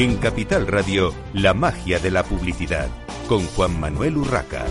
[0.00, 2.88] En Capital Radio, la magia de la publicidad,
[3.28, 4.64] con Juan Manuel Urraca.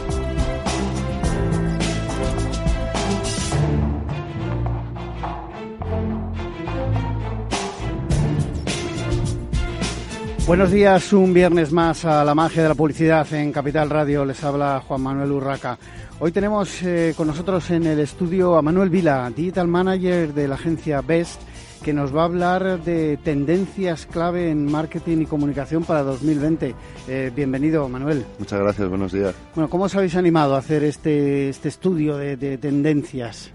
[10.47, 14.25] Buenos días, un viernes más a la magia de la publicidad en Capital Radio.
[14.25, 15.77] Les habla Juan Manuel Urraca.
[16.19, 20.55] Hoy tenemos eh, con nosotros en el estudio a Manuel Vila, Digital Manager de la
[20.55, 21.39] agencia Best,
[21.83, 26.75] que nos va a hablar de tendencias clave en marketing y comunicación para 2020.
[27.07, 28.25] Eh, bienvenido, Manuel.
[28.37, 29.33] Muchas gracias, buenos días.
[29.55, 33.51] Bueno, ¿cómo os habéis animado a hacer este, este estudio de, de tendencias?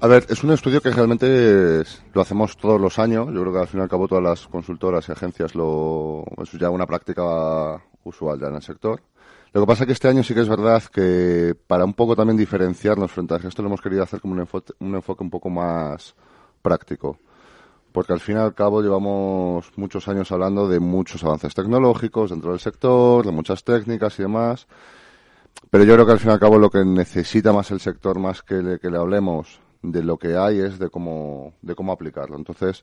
[0.00, 3.26] A ver, es un estudio que realmente es- lo hacemos todos los años.
[3.32, 6.50] Yo creo que al fin y al cabo todas las consultoras y agencias lo es
[6.52, 9.00] ya una práctica usual ya en el sector.
[9.52, 12.14] Lo que pasa es que este año sí que es verdad que para un poco
[12.16, 15.30] también diferenciarnos frente a esto lo hemos querido hacer como un enfoque, un enfoque un
[15.30, 16.14] poco más
[16.62, 17.18] práctico.
[17.92, 22.50] Porque al fin y al cabo llevamos muchos años hablando de muchos avances tecnológicos dentro
[22.50, 24.68] del sector, de muchas técnicas y demás.
[25.70, 28.18] Pero yo creo que al fin y al cabo lo que necesita más el sector,
[28.18, 31.92] más que le, que le hablemos de lo que hay, es de cómo, de cómo
[31.92, 32.36] aplicarlo.
[32.36, 32.82] Entonces,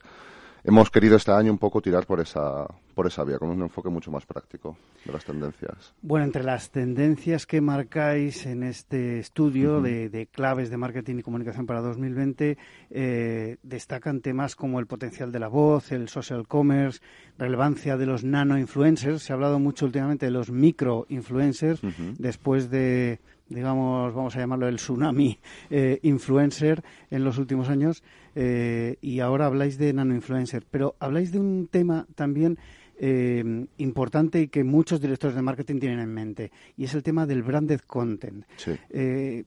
[0.68, 3.90] hemos querido este año un poco tirar por esa, por esa vía, con un enfoque
[3.90, 5.94] mucho más práctico de las tendencias.
[6.02, 11.23] Bueno, entre las tendencias que marcáis en este estudio de, de claves de marketing y
[11.23, 12.58] comunicación para 2020,
[12.90, 17.00] eh, destacan temas como el potencial de la voz, el social commerce,
[17.38, 19.23] relevancia de los nano influencers.
[19.23, 21.80] Se ha hablado mucho últimamente de los micro influencers
[22.18, 28.04] después de, digamos, vamos a llamarlo el tsunami eh, influencer en los últimos años.
[28.39, 32.59] Eh, y ahora habláis de nano influencer, pero habláis de un tema también
[32.99, 37.26] eh, importante y que muchos directores de marketing tienen en mente, y es el tema
[37.26, 38.45] del branded content.
[38.58, 38.71] Sí.
[38.92, 39.43] Eh,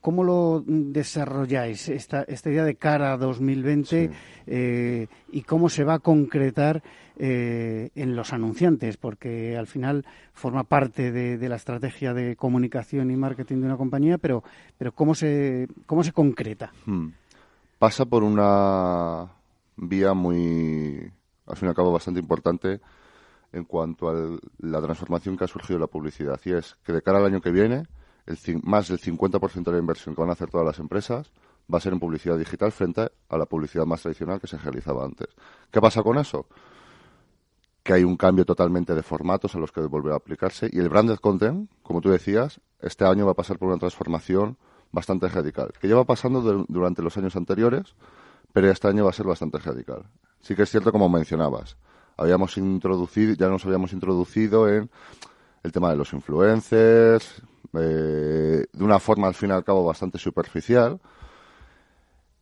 [0.00, 4.10] ¿Cómo lo desarrolláis esta, esta idea de cara a 2020 Sí.
[4.46, 6.82] eh, y cómo se va a concretar
[7.18, 8.96] eh, en los anunciantes?
[8.96, 13.76] Porque al final forma parte de, de la estrategia de comunicación y marketing de una
[13.76, 14.42] compañía, pero,
[14.78, 16.72] pero ¿cómo, se, ¿cómo se concreta?
[16.86, 17.08] Hmm.
[17.78, 19.30] Pasa por una
[19.76, 21.12] vía muy,
[21.46, 22.80] al fin y al cabo, bastante importante
[23.52, 26.40] en cuanto a la transformación que ha surgido en la publicidad.
[26.44, 27.86] Y es que de cara al año que viene,
[28.26, 31.30] el, más del 50% de la inversión que van a hacer todas las empresas
[31.72, 35.04] va a ser en publicidad digital frente a la publicidad más tradicional que se realizaba
[35.04, 35.28] antes.
[35.70, 36.46] ¿Qué pasa con eso?
[37.86, 40.88] que hay un cambio totalmente de formatos a los que volver a aplicarse y el
[40.88, 44.58] branded content, como tú decías, este año va a pasar por una transformación
[44.92, 47.94] bastante radical, que lleva pasando de- durante los años anteriores,
[48.52, 50.04] pero este año va a ser bastante radical.
[50.40, 51.76] Sí que es cierto, como mencionabas,
[52.16, 54.90] habíamos introducido, ya nos habíamos introducido en
[55.62, 57.42] el tema de los influencers,
[57.74, 61.00] eh, de una forma al fin y al cabo bastante superficial,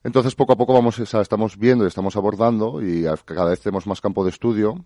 [0.04, 3.87] entonces, poco a poco vamos, o estamos viendo y estamos abordando, y cada vez tenemos
[3.87, 4.84] más campo de estudio,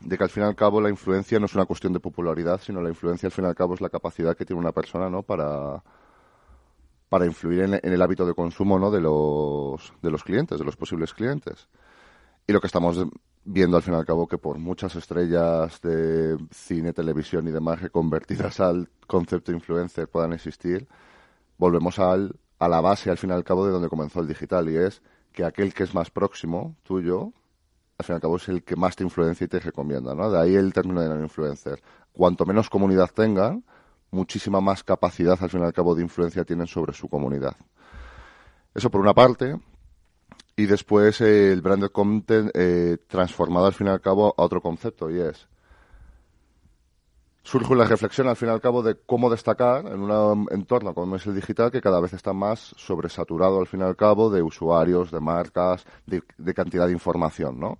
[0.00, 2.58] de que al fin y al cabo la influencia no es una cuestión de popularidad,
[2.62, 5.10] sino la influencia al fin y al cabo es la capacidad que tiene una persona,
[5.10, 5.22] ¿no?
[5.22, 5.82] Para,
[7.08, 8.90] para influir en, en el hábito de consumo, ¿no?
[8.90, 11.68] De los, de los clientes, de los posibles clientes.
[12.46, 12.98] Y lo que estamos
[13.44, 17.80] viendo al fin y al cabo que por muchas estrellas de cine, televisión y demás
[17.80, 20.86] reconvertidas al concepto influencer puedan existir,
[21.56, 24.68] volvemos al, a la base al fin y al cabo de donde comenzó el digital
[24.68, 25.02] y es
[25.32, 27.32] que aquel que es más próximo tuyo,
[27.96, 30.30] al fin y al cabo es el que más te influencia y te recomienda, ¿no?
[30.30, 31.80] De ahí el término de influencer.
[32.12, 33.64] Cuanto menos comunidad tengan,
[34.10, 37.56] muchísima más capacidad al fin y al cabo de influencia tienen sobre su comunidad.
[38.74, 39.58] Eso por una parte.
[40.56, 44.60] Y después eh, el branded content eh, transformado al fin y al cabo a otro
[44.60, 45.48] concepto y es
[47.48, 51.16] surge la reflexión al fin y al cabo de cómo destacar en un entorno como
[51.16, 54.42] es el digital que cada vez está más sobresaturado al fin y al cabo de
[54.42, 57.78] usuarios, de marcas, de, cantidad de información, ¿no?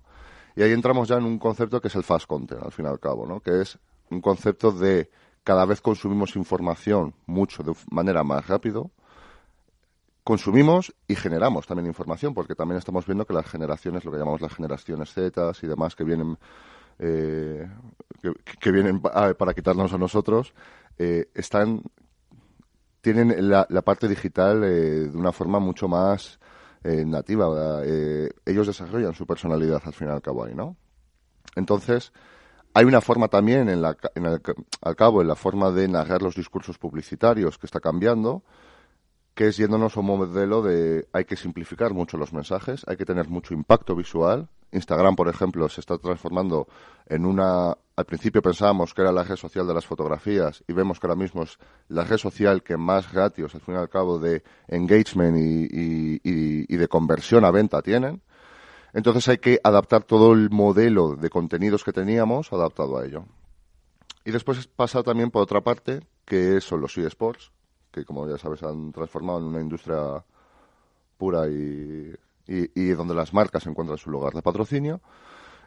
[0.55, 2.87] Y ahí entramos ya en un concepto que es el fast content al fin y
[2.87, 3.41] al cabo, ¿no?
[3.41, 3.77] Que es
[4.09, 5.11] un concepto de
[5.43, 8.91] cada vez consumimos información mucho de manera más rápido,
[10.23, 14.41] consumimos y generamos también información, porque también estamos viendo que las generaciones, lo que llamamos
[14.41, 16.37] las generaciones Z y demás que vienen
[16.99, 17.67] eh,
[18.59, 20.53] que, vienen pa- para quitarnos a nosotros,
[20.97, 21.81] eh, están
[23.01, 24.67] tienen la, la parte digital eh,
[25.09, 26.39] de una forma mucho más
[26.83, 27.81] eh, nativa.
[27.85, 30.75] Eh, ellos desarrollan su personalidad al fin y al cabo ahí, ¿no?
[31.55, 32.11] Entonces,
[32.73, 36.35] hay una forma también, en la, en al cabo, en la forma de narrar los
[36.35, 38.43] discursos publicitarios que está cambiando,
[39.33, 43.05] que es yéndonos a un modelo de hay que simplificar mucho los mensajes, hay que
[43.05, 44.49] tener mucho impacto visual.
[44.71, 46.67] Instagram, por ejemplo, se está transformando
[47.07, 47.75] en una...
[47.95, 51.19] Al principio pensábamos que era la red social de las fotografías y vemos que ahora
[51.19, 51.57] mismo es
[51.87, 56.21] la red social que más ratios, al fin y al cabo, de engagement y, y,
[56.23, 58.21] y, y de conversión a venta tienen.
[58.93, 63.25] Entonces hay que adaptar todo el modelo de contenidos que teníamos adaptado a ello.
[64.25, 67.51] Y después pasa también por otra parte, que son los eSports,
[67.91, 70.23] que como ya sabes han transformado en una industria
[71.17, 72.13] pura y,
[72.47, 75.01] y, donde las marcas encuentran su lugar de patrocinio.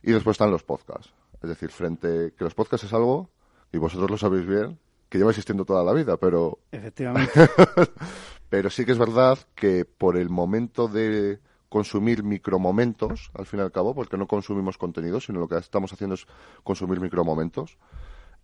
[0.03, 1.13] Y después están los podcasts.
[1.43, 3.31] Es decir, frente que los podcasts es algo,
[3.73, 4.79] y vosotros lo sabéis bien,
[5.09, 6.59] que lleva existiendo toda la vida, pero...
[6.71, 7.49] Efectivamente.
[8.49, 11.41] pero sí que es verdad que por el momento de
[11.73, 15.91] consumir micromomentos, al fin y al cabo, porque no consumimos contenido, sino lo que estamos
[15.91, 16.27] haciendo es
[16.63, 17.79] consumir micromomentos,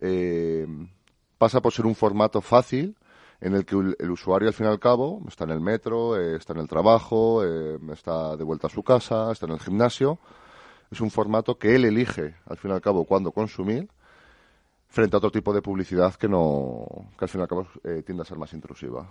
[0.00, 0.66] eh,
[1.36, 2.96] pasa por ser un formato fácil
[3.42, 6.36] en el que el, usuario, al fin y al cabo, está en el metro, eh,
[6.36, 10.18] está en el trabajo, eh, está de vuelta a su casa, está en el gimnasio.
[10.90, 13.90] Es un formato que él elige, al fin y al cabo, cuándo consumir,
[14.88, 16.86] frente a otro tipo de publicidad que, no,
[17.18, 17.66] que al fin y al cabo
[18.06, 19.06] tiende a ser más intrusiva.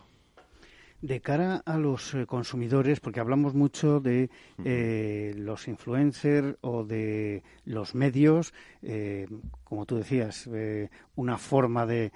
[1.01, 4.31] De cara a los eh, consumidores, porque hablamos mucho de
[4.65, 8.51] eh, los influencers o de los medios,
[8.81, 9.27] eh,
[9.63, 10.49] como tú decías,
[11.15, 12.11] una forma de,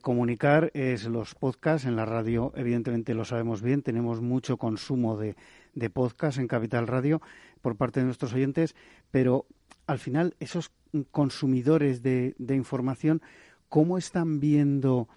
[0.00, 1.88] comunicar es los podcasts.
[1.88, 5.34] En la radio, evidentemente, lo sabemos bien, tenemos mucho consumo de,
[5.74, 7.20] de podcasts en Capital Radio
[7.62, 8.76] por parte de nuestros oyentes,
[9.10, 9.44] pero
[9.88, 10.70] al final, esos
[11.10, 13.22] consumidores de, de información,
[13.68, 15.08] ¿cómo están viendo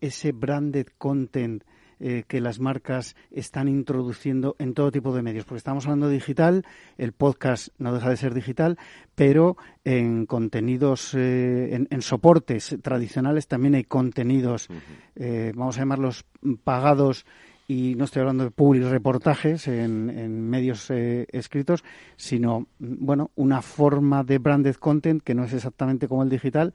[0.00, 1.64] ese branded content?
[2.02, 5.44] Eh, que las marcas están introduciendo en todo tipo de medios.
[5.44, 6.64] Porque estamos hablando de digital,
[6.96, 8.78] el podcast no deja de ser digital,
[9.14, 14.68] pero en contenidos, eh, en, soportes tradicionales también hay contenidos,
[15.14, 16.24] eh, vamos a llamarlos
[16.64, 17.26] pagados
[17.68, 21.84] y no estoy hablando de public reportajes en, medios escritos,
[22.16, 26.72] sino, bueno, una forma de branded content que no es exactamente como el digital,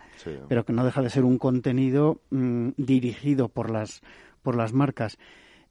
[0.48, 4.04] pero que no deja de ser un contenido mm, dirigido por las
[4.46, 5.18] por las marcas.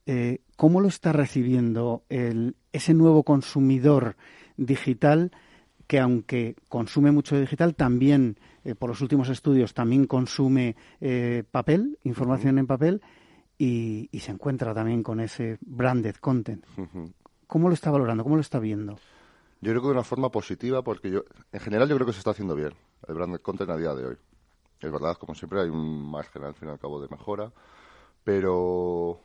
[0.05, 4.15] Eh, ¿Cómo lo está recibiendo el, ese nuevo consumidor
[4.57, 5.31] digital
[5.87, 11.99] que aunque consume mucho digital, también, eh, por los últimos estudios, también consume eh, papel,
[12.03, 13.01] información en papel,
[13.57, 16.65] y, se encuentra también con ese branded content.
[17.47, 18.23] ¿Cómo lo está valorando?
[18.23, 18.95] ¿Cómo lo está viendo?
[19.61, 22.19] Yo creo que de una forma positiva, porque yo, en general yo creo que se
[22.19, 22.73] está haciendo bien
[23.07, 24.17] el branded content a día de hoy.
[24.81, 27.51] Es verdad, como siempre, hay un margen al fin y al cabo de mejora
[28.25, 29.21] pero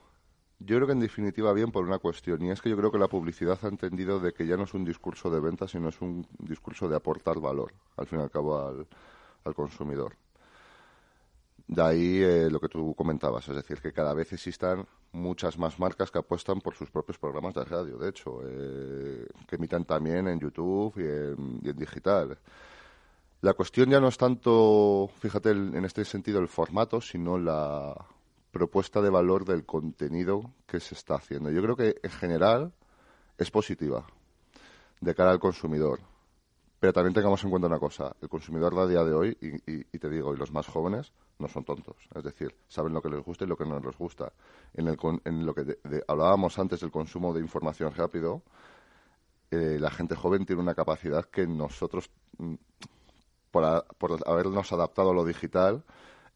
[0.61, 2.99] yo creo que en definitiva bien por una cuestión, y es que yo creo que
[2.99, 6.00] la publicidad ha entendido de que ya no es un discurso de venta, sino es
[6.02, 10.14] un discurso de aportar valor, al fin y al cabo, al, consumidor.
[11.67, 15.79] De ahí eh, lo que tú comentabas, es decir, que cada vez existan muchas más
[15.79, 20.29] marcas que apuestan por sus propios programas de radio, de hecho, eh, que emitan también
[20.29, 22.38] en YouTube y en, digital.
[23.41, 27.96] La cuestión ya no es tanto, fíjate, en este sentido, el formato, sino la,
[28.50, 31.50] propuesta de valor del contenido que se está haciendo.
[31.50, 32.73] Yo creo que en general
[33.38, 34.06] es positiva
[35.00, 36.00] de cara al consumidor.
[36.79, 39.99] Pero también tengamos en cuenta una cosa, el consumidor de a día de hoy, y,
[39.99, 41.97] te digo, y los más jóvenes, no son tontos.
[42.14, 44.32] Es decir, saben lo que les gusta y lo que no les gusta.
[44.73, 45.76] En, el, en lo que
[46.08, 48.43] hablábamos antes del consumo de información rápido,
[49.50, 52.55] eh, la gente joven tiene una capacidad que nosotros, mm,
[53.51, 55.84] por, por habernos adaptado a lo digital,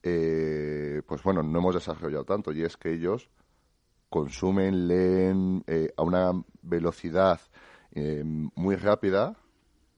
[0.07, 3.31] eh, pues bueno, no hemos desarrollado tanto y es que ellos
[4.11, 6.31] consumen, leen eh, a una
[6.61, 7.41] velocidad
[7.93, 9.35] eh, muy rápida,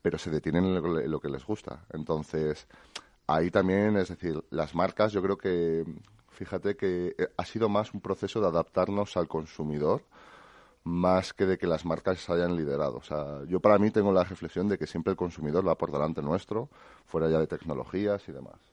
[0.02, 1.84] pero se detienen en lo, que les gusta.
[1.92, 2.68] Entonces,
[3.26, 5.84] ahí también, es decir, las marcas, yo creo que,
[6.30, 10.02] fíjate que ha sido más un proceso de adaptarnos al consumidor
[10.84, 12.98] más que de que las marcas se hayan liderado.
[12.98, 15.90] O sea, yo para mí tengo la reflexión de que siempre el consumidor va por
[15.90, 16.68] delante nuestro,
[17.06, 18.65] fuera ya de tecnologías y demás.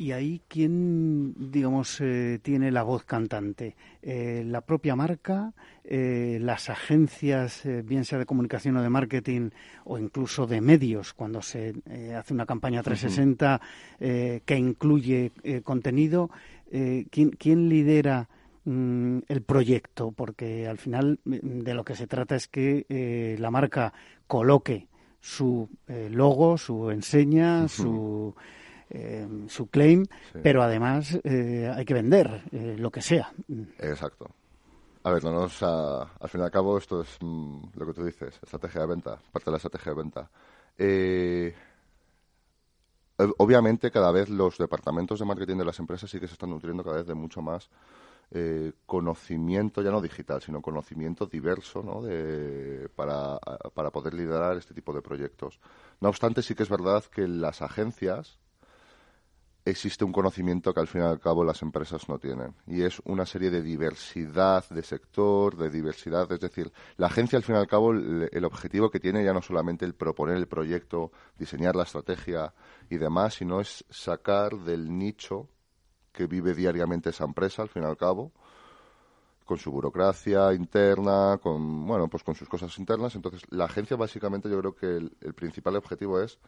[0.00, 3.76] ¿Y ahí quién, digamos, eh, tiene la voz cantante?
[4.00, 5.52] Eh, ¿La propia marca?
[5.84, 9.50] Eh, ¿Las agencias, bien sea de comunicación o de marketing,
[9.84, 11.74] o incluso de medios, cuando se
[12.16, 13.60] hace una campaña 360
[13.98, 15.32] que incluye
[15.64, 16.30] contenido?
[16.70, 18.30] ¿quién, ¿quién, lidera
[18.64, 20.12] mm, el proyecto?
[20.12, 23.92] Porque al final mm, de lo que se trata es que la marca
[24.26, 24.88] coloque
[25.20, 28.34] su logo, su enseña, su
[28.92, 30.04] eh, su claim,
[30.42, 33.32] pero además eh, hay que vender eh, lo que sea.
[33.78, 34.26] Exacto.
[35.04, 38.38] A ver, no, al fin y al cabo esto es mm, lo que tú dices,
[38.42, 40.30] estrategia de venta, parte de la estrategia de venta.
[43.38, 46.82] obviamente cada vez los departamentos de marketing de las empresas sí que se están nutriendo
[46.82, 47.70] cada vez de mucho más
[48.86, 52.02] conocimiento, ya no digital, sino conocimiento diverso ¿no?
[52.02, 53.38] de, para,
[53.74, 55.60] para poder liderar este tipo de proyectos.
[56.00, 58.38] No obstante, sí que es verdad que las agencias
[59.70, 62.54] existe un conocimiento que al fin y al cabo las empresas no tienen.
[62.66, 66.30] Y es una serie de diversidad de sector, de diversidad.
[66.32, 69.42] Es decir, la agencia al fin y al cabo el, objetivo que tiene ya no
[69.42, 72.52] solamente el proponer el proyecto, diseñar la estrategia
[72.88, 75.48] y demás, sino es sacar del nicho
[76.12, 78.32] que vive diariamente esa empresa al fin y al cabo
[79.50, 83.16] con su burocracia interna, con bueno, pues con sus cosas internas.
[83.16, 86.38] Entonces, la agencia básicamente yo creo que el, principal objetivo es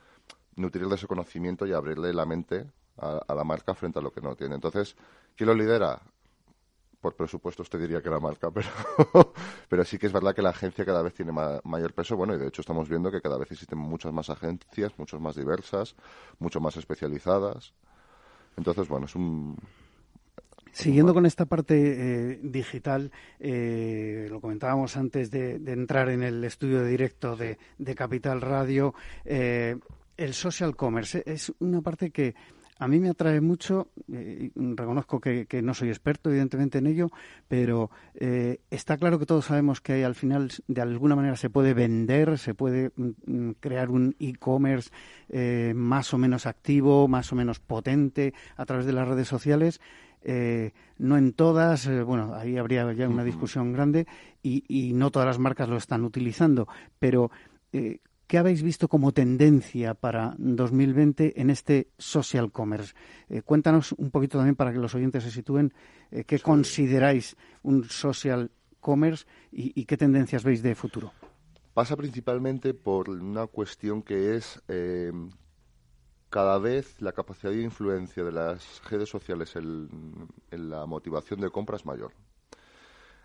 [0.55, 4.35] nutrirle ese conocimiento y abrirle la mente a, la marca frente a lo que no
[4.35, 4.55] tiene.
[4.55, 4.97] Entonces,
[5.37, 6.01] ¿quién lo lidera?
[7.01, 8.69] Por presupuesto usted diría que la marca, pero,
[9.69, 12.17] pero sí que es verdad que la agencia cada vez tiene mayor peso.
[12.17, 15.37] Bueno, y de hecho estamos viendo que cada vez existen muchas más agencias, muchas más
[15.37, 15.97] diversas,
[16.39, 17.75] mucho más especializadas.
[18.57, 19.57] Entonces, bueno, es un,
[20.73, 26.81] Siguiendo con esta parte eh, digital, eh, lo comentábamos antes de, entrar en el estudio
[26.81, 27.59] de directo de,
[27.95, 28.95] Capital Radio,
[29.27, 29.77] eh,
[30.17, 32.35] el social commerce es una parte que
[32.83, 37.11] a mí me atrae mucho, eh, reconozco que, no soy experto evidentemente en ello,
[37.47, 41.75] pero eh, está claro que todos sabemos que al final de alguna manera se puede
[41.75, 44.91] vender, se puede mm, mm, crear un e-commerce
[45.29, 49.81] eh, más o menos activo, más o menos potente a través de las redes sociales.
[50.99, 54.07] no en todas, bueno, ahí habría ya una discusión grande
[54.43, 56.67] y, y, no todas las marcas lo están utilizando,
[56.99, 57.31] pero
[58.33, 62.95] ¿Qué habéis visto como tendencia para 2020 en este social commerce?
[63.29, 65.75] Eh, cuéntanos un poquito también para que los oyentes se sitúen
[66.11, 71.13] eh, qué consideráis un social commerce y, qué tendencias veis de futuro.
[71.75, 75.13] Pasa principalmente por una cuestión que es eh,
[76.31, 79.91] cada vez la capacidad de influencia de las redes sociales en,
[80.51, 82.15] en la motivación de compra es mayor.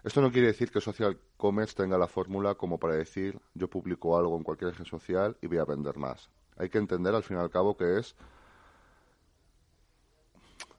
[0.08, 4.18] Esto no quiere decir que social commerce tenga la fórmula como para decir yo publico
[4.18, 6.30] algo en cualquier red social y voy a vender más.
[6.56, 8.16] Hay que entender al fin y al cabo que es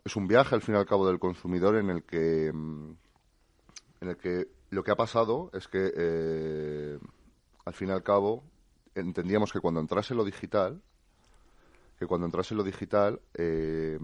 [0.03, 2.91] es un viaje al fin y al cabo del consumidor en el que mm,
[4.01, 6.99] en el que lo que ha pasado es que eh,
[7.67, 8.45] al fin y al cabo
[8.95, 10.81] entendíamos que cuando entrase lo digital
[11.99, 13.99] que cuando entrase lo digital eh,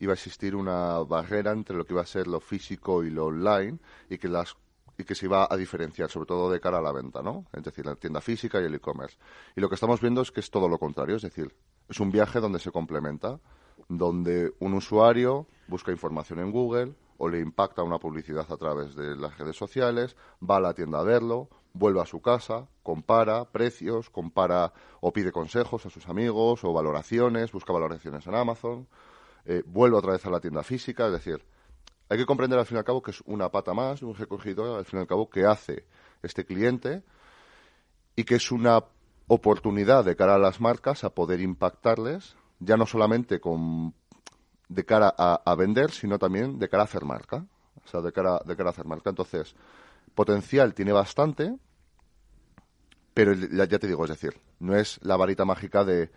[0.00, 3.26] iba a existir una barrera entre lo que iba a ser lo físico y lo
[3.26, 3.78] online
[4.08, 4.56] y que las
[4.98, 7.46] y que se iba a diferenciar, sobre todo de cara a la venta, ¿no?
[7.54, 9.16] Es decir, la tienda física y el e-commerce.
[9.56, 11.54] Y lo que estamos viendo es que es todo lo contrario, es decir,
[11.88, 13.40] es un viaje donde se complementa,
[13.88, 19.16] donde un usuario busca información en Google o le impacta una publicidad a través de
[19.16, 24.10] las redes sociales, va a la tienda a verlo, vuelve a su casa, compara precios,
[24.10, 28.86] compara o pide consejos a sus amigos o valoraciones, busca valoraciones en Amazon
[29.50, 31.44] eh, vuelvo otra vez a la tienda física, es decir,
[32.08, 34.76] hay que comprender al fin y al cabo que es una pata más, un recogido
[34.76, 35.86] al fin y al cabo que hace
[36.22, 37.02] este cliente
[38.14, 38.84] y que es una
[39.26, 43.92] oportunidad de cara a las marcas a poder impactarles, ya no solamente con
[44.68, 47.44] de cara a, vender, sino también de cara a hacer marca.
[47.84, 49.10] O sea, de cara, de cara a hacer marca.
[49.10, 49.56] Entonces,
[50.14, 51.56] potencial tiene bastante,
[53.14, 56.08] pero ya te digo, es decir, no es la varita mágica de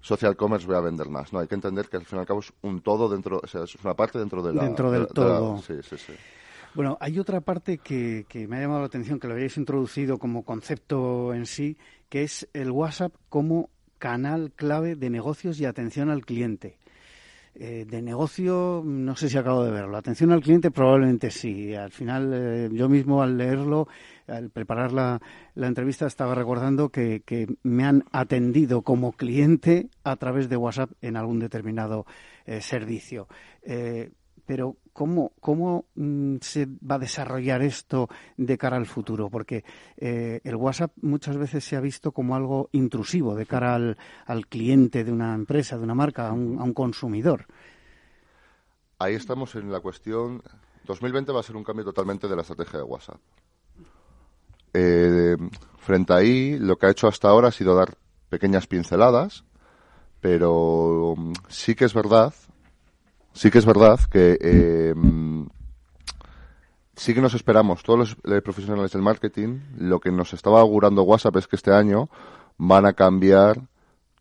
[0.00, 1.32] social commerce voy a vender más.
[1.32, 3.46] No, hay que entender que al fin y al cabo es un todo dentro, o
[3.46, 4.64] sea, es una parte dentro de la...
[4.64, 5.58] Dentro del todo.
[5.58, 6.12] sí, sí, sí.
[6.74, 10.18] Bueno, hay otra parte que, que me ha llamado la atención, que lo habéis introducido
[10.18, 11.76] como concepto en sí,
[12.08, 16.77] que es el WhatsApp como canal clave de negocios y atención al cliente.
[17.60, 19.96] Eh, de negocio, no sé si acabo de verlo.
[19.96, 21.74] Atención al cliente, probablemente sí.
[21.74, 23.88] Al final, eh, yo mismo al leerlo,
[24.28, 25.20] al preparar la,
[25.56, 31.40] entrevista, estaba recordando que, me han atendido como cliente a través de WhatsApp en algún
[31.40, 32.06] determinado
[32.46, 33.26] eh, servicio
[34.48, 39.28] pero ¿cómo, cómo mm, se va a desarrollar esto de cara al futuro?
[39.28, 39.62] Porque
[39.98, 44.46] eh, el WhatsApp muchas veces se ha visto como algo intrusivo de cara al, al
[44.46, 47.44] cliente de una empresa, de una marca, a un, consumidor.
[48.98, 50.42] Ahí estamos en la cuestión.
[50.86, 53.20] 2020 va a ser un cambio totalmente de la estrategia de WhatsApp.
[54.72, 55.36] Eh,
[55.76, 57.98] frente a ahí, lo que ha hecho hasta ahora ha sido dar
[58.30, 59.44] pequeñas pinceladas,
[60.22, 62.32] pero mm, sí que es verdad
[63.32, 64.94] sí que es verdad que eh,
[66.96, 71.36] sí que nos esperamos, todos los profesionales del marketing, lo que nos estaba augurando WhatsApp
[71.36, 72.08] es que este año
[72.56, 73.62] van a cambiar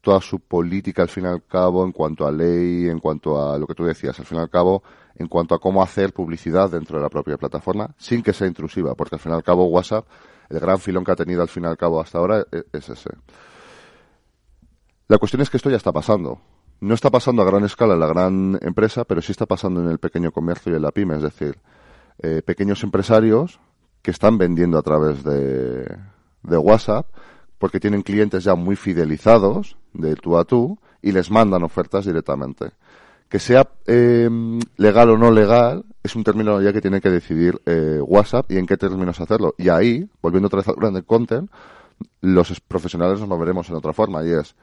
[0.02, 3.58] toda su política al fin y al cabo en cuanto a ley, en cuanto a
[3.58, 4.84] lo que tú decías, al fin y al cabo,
[5.16, 8.96] en cuanto a cómo hacer publicidad dentro de la propia plataforma sin que sea intrusiva,
[8.96, 10.06] porque al fin y al cabo WhatsApp,
[10.50, 12.90] el gran filón que ha tenido al fin y al cabo hasta ahora e-, es
[12.90, 13.10] ese.
[15.08, 16.40] La cuestión es que esto ya está pasando
[16.80, 19.90] no está pasando a gran escala en la gran empresa, pero sí está pasando en
[19.90, 21.58] el pequeño comercio y en la pyme, es decir,
[22.20, 23.60] eh, pequeños empresarios
[24.02, 25.86] que están vendiendo a través de,
[26.44, 27.08] de WhatsApp
[27.58, 32.72] porque tienen clientes ya muy fidelizados de tú a tú y les mandan ofertas directamente.
[33.30, 34.30] Que sea eh,
[34.78, 38.58] legal o no legal es un término ya que tiene que decidir eh, WhatsApp y
[38.58, 39.54] en qué términos hacerlo.
[39.58, 41.52] Y ahí, volviendo otra vez al branded content,
[42.22, 44.56] los profesionales nos moveremos en otra forma y es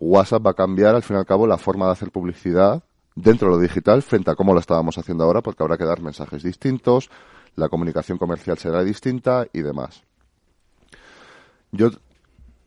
[0.00, 2.82] WhatsApp va a cambiar al fin y al cabo la forma de hacer publicidad
[3.14, 6.00] dentro de lo digital frente a cómo lo estábamos haciendo ahora porque habrá que dar
[6.00, 7.10] mensajes distintos,
[7.56, 10.02] la comunicación comercial será distinta y demás.
[11.72, 11.90] Yo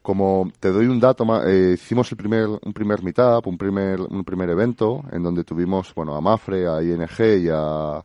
[0.03, 4.23] como te doy un dato, eh, hicimos el primer, un primer meetup, un primer, un
[4.25, 7.07] primer evento en donde tuvimos, bueno, a Mafre, a ING
[7.41, 8.03] y a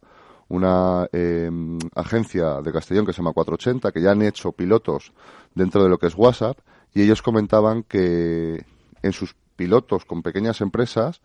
[0.48, 5.12] una em, agencia de Castellón que se llama 480 que ya han hecho pilotos
[5.54, 6.56] dentro de lo que es WhatsApp
[6.94, 8.64] y ellos comentaban que
[9.08, 11.20] en sus pilotos con pequeñas empresas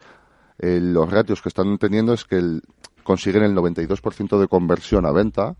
[0.59, 2.59] eh, los ratios que están teniendo es que
[3.03, 5.55] consiguen el 92% de conversión a venta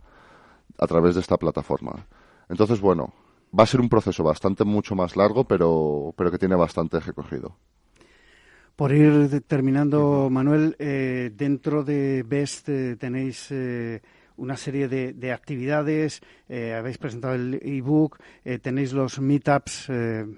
[0.77, 2.07] a través de esta plataforma.
[2.49, 3.13] Entonces, bueno,
[3.57, 7.57] va a ser un proceso bastante mucho más largo, pero, pero que tiene bastante recogido.
[8.75, 14.01] Por ir terminando, Manuel, eh, dentro de BEST eh, tenéis eh,
[14.37, 18.19] una serie de, actividades, habéis presentado el ebook,
[18.61, 19.87] tenéis los meetups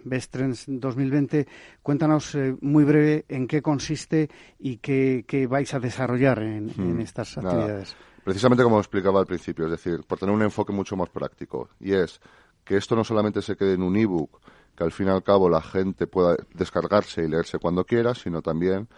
[0.03, 1.47] Best Trends 2020.
[1.81, 7.01] Cuéntanos muy breve en qué consiste y qué, vais a desarrollar en, hmm.
[7.01, 7.95] estas actividades.
[8.23, 11.93] Precisamente como explicaba al principio, es decir, por tener un enfoque mucho más práctico, y
[11.93, 12.19] es
[12.63, 14.41] que esto no solamente se quede en un ebook,
[14.75, 18.41] que al fin y al cabo la gente pueda descargarse y leerse cuando quiera, sino
[18.41, 18.89] también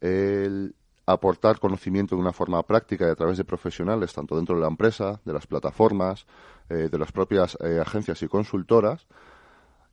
[0.00, 0.74] el
[1.06, 4.68] aportar conocimiento de una forma práctica y a través de profesionales, tanto dentro de la
[4.68, 6.26] empresa, de las plataformas,
[6.68, 9.06] eh, de las propias eh, agencias y consultoras,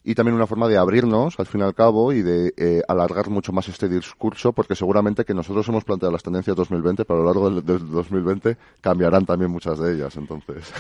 [0.04, 3.30] y también una forma de abrirnos al fin y al cabo y de eh, alargar
[3.30, 7.24] mucho más este discurso porque seguramente que nosotros hemos planteado las tendencias 2020 pero a
[7.24, 10.74] lo largo del, 2020 cambiarán también muchas de ellas entonces.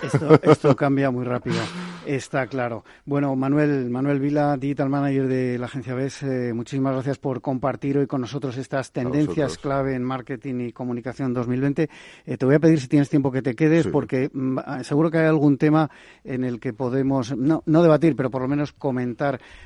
[0.43, 1.55] Esto, cambia muy rápido
[2.05, 2.83] está claro.
[3.05, 7.97] Bueno Manuel Manuel Vila digital manager de la agencia BES eh, muchísimas gracias por compartir
[7.97, 11.89] hoy con nosotros estas tendencias clave en marketing y comunicación 2020
[12.25, 15.19] eh, te voy a pedir si tienes tiempo que te quedes porque mm, seguro que
[15.19, 15.89] hay algún tema
[16.25, 19.12] en el que podemos no, no debatir pero por lo menos comentar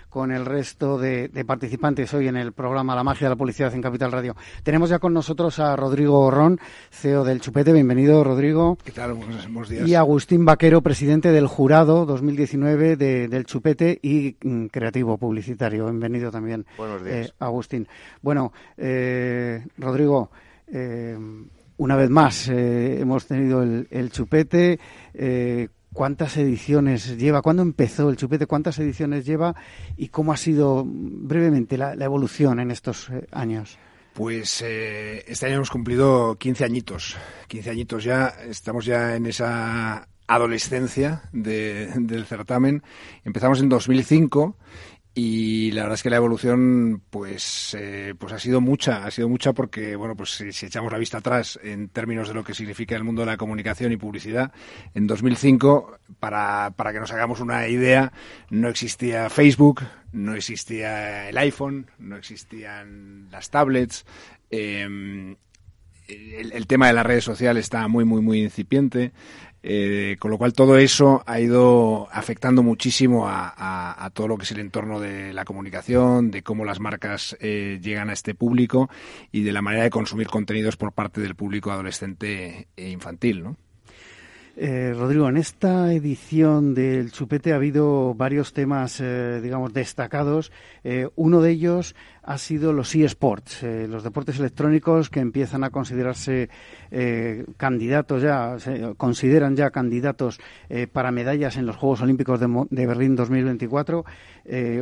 [0.10, 3.82] con el resto de, participantes hoy en el programa La magia de la publicidad en
[3.82, 4.36] Capital Radio.
[4.64, 6.60] Tenemos ya con nosotros a Rodrigo Gorrón,
[6.92, 7.72] CEO del Chupete.
[7.72, 8.78] Bienvenido, Rodrigo.
[8.84, 9.14] ¿Qué tal?
[9.14, 9.88] Buenos días.
[9.88, 15.86] Y Agustín Vaquero, presidente del jurado 2019 del Chupete y mm, creativo publicitario.
[15.86, 16.66] Bienvenido también.
[16.78, 17.28] Buenos días.
[17.28, 17.88] Eh, Agustín.
[18.22, 20.32] Bueno, eh, Rodrigo.
[20.68, 21.18] Eh,
[21.80, 24.80] una vez más hemos tenido el, el chupete.
[25.98, 27.42] ¿Cuántas ediciones lleva?
[27.42, 28.46] ¿Cuándo empezó el chupete?
[28.46, 29.56] ¿Cuántas ediciones lleva?
[29.96, 33.80] ¿Y cómo ha sido brevemente la, evolución en estos eh, años?
[34.14, 37.18] Pues eh, este año hemos cumplido 15 añitos.
[37.48, 38.28] 15 añitos ya.
[38.48, 42.84] Estamos ya en esa adolescencia del certamen.
[43.26, 44.56] Empezamos en 2005
[45.20, 49.28] y la verdad es que la evolución pues eh, pues ha sido mucha ha sido
[49.28, 52.96] mucha porque bueno pues si, echamos la vista atrás en términos de lo que significa
[52.96, 54.52] el mundo de la comunicación y publicidad
[54.94, 58.14] en 2005 para para que nos hagamos una idea
[58.52, 64.06] no existía Facebook no existía el iPhone no existían las tablets
[64.52, 65.36] em,
[66.08, 69.14] el, tema de las redes sociales está muy muy muy incipiente
[69.70, 74.52] eh, con lo cual todo eso ha ido afectando muchísimo a, todo lo que es
[74.54, 78.90] el entorno de la comunicación, de cómo las marcas eh, llegan a este público
[79.30, 83.58] y de la manera de consumir contenidos por parte del público adolescente e infantil, ¿no?
[84.56, 89.04] Eh, Rodrigo, en esta edición del Chupete ha habido varios temas,
[89.44, 90.54] digamos, destacados.
[91.16, 91.94] uno de ellos
[92.28, 96.50] ha sido los eSports, eh, los deportes electrónicos que empiezan a considerarse
[96.92, 100.38] eh, candidatos ya, se consideran ya candidatos
[100.68, 104.04] eh, para medallas en los Juegos Olímpicos de, de Berlín 2024.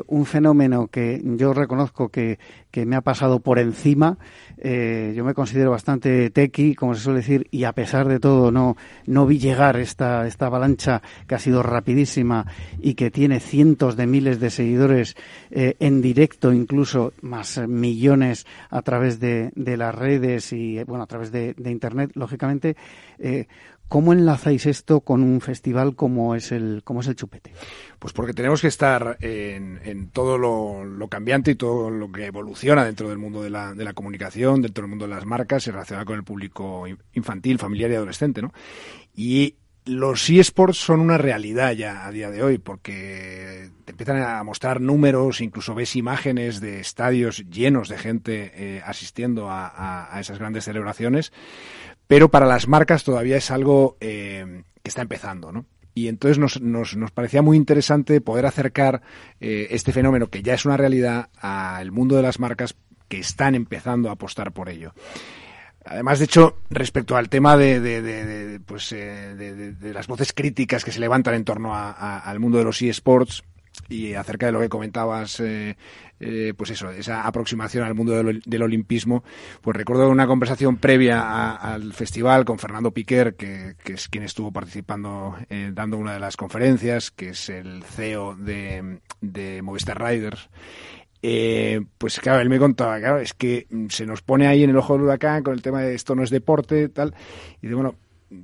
[0.07, 2.39] un fenómeno que yo reconozco que,
[2.71, 4.17] que, me ha pasado por encima.
[4.57, 8.75] yo me considero bastante tequi, como se suele decir, y a pesar de todo no,
[9.07, 12.45] no vi llegar esta, esta avalancha que ha sido rapidísima
[12.79, 15.15] y que tiene cientos de miles de seguidores
[15.49, 17.13] en directo, incluso
[17.67, 22.75] millones a través de, las redes y bueno a través de, internet lógicamente
[23.19, 23.47] eh,
[23.87, 27.53] ¿Cómo enlazáis esto con un festival como es el, como es el Chupete?
[27.99, 33.09] Pues porque tenemos que estar en, todo lo, cambiante y todo lo que evoluciona dentro
[33.09, 36.07] del mundo de la, de la comunicación, dentro del mundo de las marcas y relacionado
[36.07, 38.53] con el público infantil, familiar y adolescente, ¿no?
[39.13, 44.43] Y los eSports son una realidad ya a día de hoy porque te empiezan a
[44.43, 50.65] mostrar números, incluso ves imágenes de estadios llenos de gente eh, asistiendo a, esas grandes
[50.65, 51.31] celebraciones,
[52.07, 55.65] pero para las marcas todavía es algo eh, que está empezando, ¿no?
[55.93, 59.01] Y entonces nos, nos, nos parecía muy interesante poder acercar
[59.39, 62.75] eh, este fenómeno que ya es una realidad al mundo de las marcas
[63.07, 64.93] que están empezando a apostar por ello.
[65.85, 70.99] Además, de hecho, respecto al tema de, de, pues, de, las voces críticas que se
[70.99, 73.43] levantan en torno al mundo de los eSports
[73.89, 75.77] y acerca de lo que comentabas, eh,
[76.19, 79.23] eh, pues eso, esa aproximación al mundo del, olimpismo,
[79.61, 85.35] pues recuerdo una conversación previa al festival con Fernando Piquer, que, es quien estuvo participando,
[85.73, 90.49] dando una de las conferencias, que es el CEO de, de Movistar Riders
[91.27, 94.69] eh, pues claro, él me contaba, claro, es que mm, se nos pone ahí en
[94.69, 97.15] el ojo del huracán con el tema de esto no es deporte, tal.
[97.63, 97.95] Y de bueno,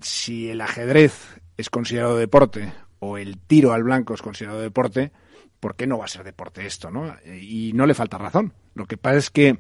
[0.02, 5.12] si el ajedrez es considerado deporte o el tiro al blanco es considerado deporte,
[5.60, 7.16] ¿por qué no va a ser deporte esto, no?
[7.26, 8.54] Y no le falta razón.
[8.76, 9.58] Lo que pasa es que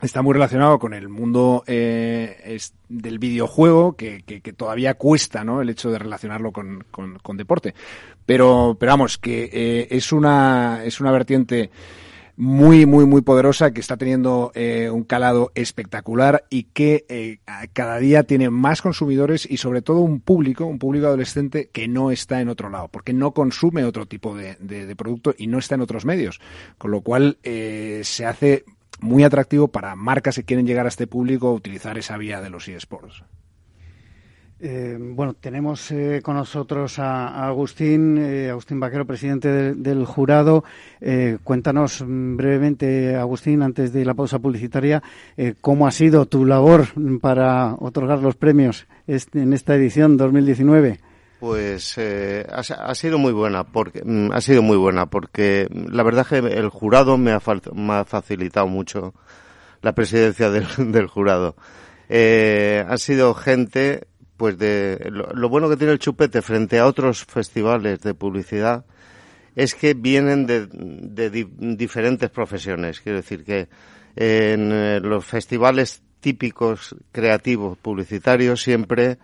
[0.00, 4.22] está muy relacionado con el mundo eh, del videojuego que,
[4.56, 7.74] todavía cuesta no el hecho de relacionarlo con, deporte
[8.26, 11.70] pero pero vamos que eh, es una es una vertiente
[12.36, 17.38] muy, muy, muy poderosa que está teniendo eh, un calado espectacular y que eh,
[17.72, 22.10] cada día tiene más consumidores y sobre todo un público, un público adolescente que no
[22.10, 25.76] está en otro lado, porque no consume otro tipo de, de, producto y no está
[25.76, 26.40] en otros medios.
[26.78, 28.64] Con lo cual eh, se hace
[29.00, 32.68] muy atractivo para marcas que quieren llegar a este público utilizar esa vía de los
[32.68, 33.22] eSports.
[34.58, 40.64] Eh, bueno, tenemos eh, con nosotros a, Agustín, eh, Agustín Vaquero, presidente del jurado.
[41.44, 45.02] cuéntanos brevemente, Agustín, antes de la pausa publicitaria,
[45.60, 46.86] cómo ha sido tu labor
[47.20, 51.00] para otorgar los premios en esta edición 2019.
[51.38, 56.40] Pues ha, sido muy buena, porque mm, ha sido muy buena, porque la verdad es
[56.40, 59.12] que el jurado me ha, facilitado mucho
[59.82, 61.56] la presidencia del, del jurado.
[62.08, 68.00] ha sido gente pues de lo, bueno que tiene el chupete frente a otros festivales
[68.00, 68.84] de publicidad
[69.54, 70.66] es que vienen de,
[71.76, 73.00] diferentes profesiones.
[73.00, 73.68] Quiero decir que
[74.14, 79.18] en eh, los festivales típicos creativos publicitarios siempre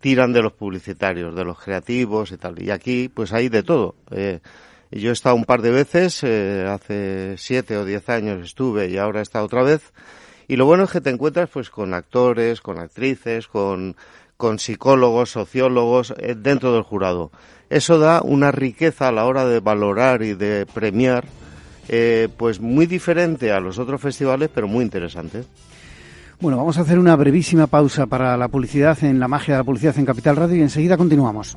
[0.00, 2.62] tiran de los publicitarios, de los creativos y tal.
[2.62, 3.96] Y aquí pues hay de todo.
[4.10, 4.40] Eh,
[4.90, 8.98] yo he estado un par de veces, eh, hace siete o diez años estuve y
[8.98, 9.92] ahora estado otra vez.
[10.46, 13.96] Y lo bueno es que te encuentras pues con actores, con actrices, con
[14.38, 17.30] con psicólogos, sociólogos eh, dentro del jurado.
[17.68, 21.26] Eso da una riqueza a la hora de valorar y de premiar,
[21.88, 25.44] eh, pues muy diferente a los otros festivales, pero muy interesante.
[26.40, 29.64] Bueno, vamos a hacer una brevísima pausa para la publicidad en la magia de la
[29.64, 31.56] publicidad en Capital Radio y enseguida continuamos.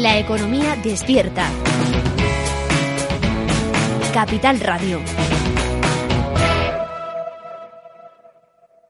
[0.00, 1.46] La economía despierta.
[4.14, 4.98] Capital Radio.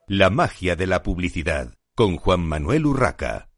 [0.07, 3.49] La magia de la publicidad con Juan Manuel Urraca.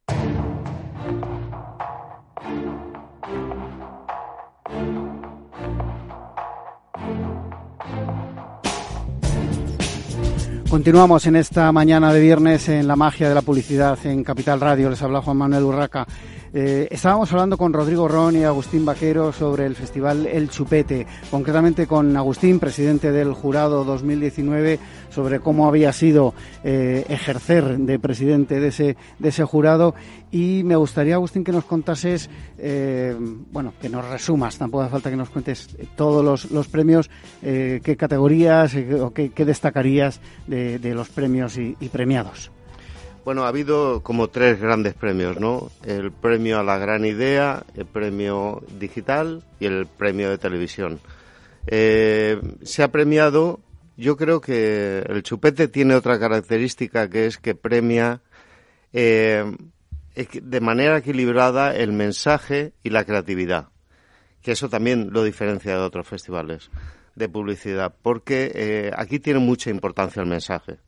[10.71, 14.88] Continuamos en esta mañana de viernes en la magia de la publicidad en Capital Radio.
[14.88, 16.07] Les habla Juan Manuel Urraca.
[16.55, 21.87] Eh, estábamos hablando con Rodrigo Ron y Agustín Vaquero sobre el festival El Chupete, concretamente
[21.87, 28.69] con Agustín, presidente del jurado 2019, sobre cómo había sido eh, ejercer de presidente de
[28.69, 29.95] ese, de ese jurado.
[30.31, 33.17] Y me gustaría, Agustín, que nos contases, eh,
[33.51, 37.09] bueno, que nos resumas, tampoco hace falta que nos cuentes todos los, los premios,
[37.41, 42.51] qué categorías o qué, destacarías de, los premios y premiados.
[43.24, 45.70] Bueno, ha habido como tres grandes premios, ¿no?
[45.85, 50.98] El premio a la gran idea, el premio digital y el premio de televisión.
[51.68, 53.61] Eh, se ha premiado,
[53.96, 58.22] yo creo que el chupete tiene otra característica que es que premia
[58.92, 59.44] eh,
[60.16, 63.68] de manera equilibrada el mensaje y la creatividad,
[64.42, 66.70] que eso también lo diferencia de otros festivales
[67.14, 70.78] de publicidad, porque eh, aquí tiene mucha importancia el mensaje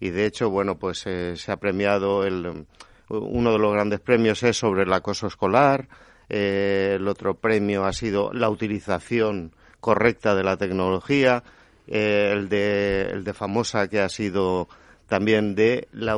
[0.00, 2.66] y de hecho, bueno, pues eh, se ha premiado el,
[3.10, 5.88] uno de los grandes premios es sobre el acoso escolar,
[6.30, 11.44] eh, el otro premio ha sido la utilización correcta de la tecnología,
[11.86, 14.68] eh, el, de, el de famosa que ha sido
[15.06, 16.16] también de la,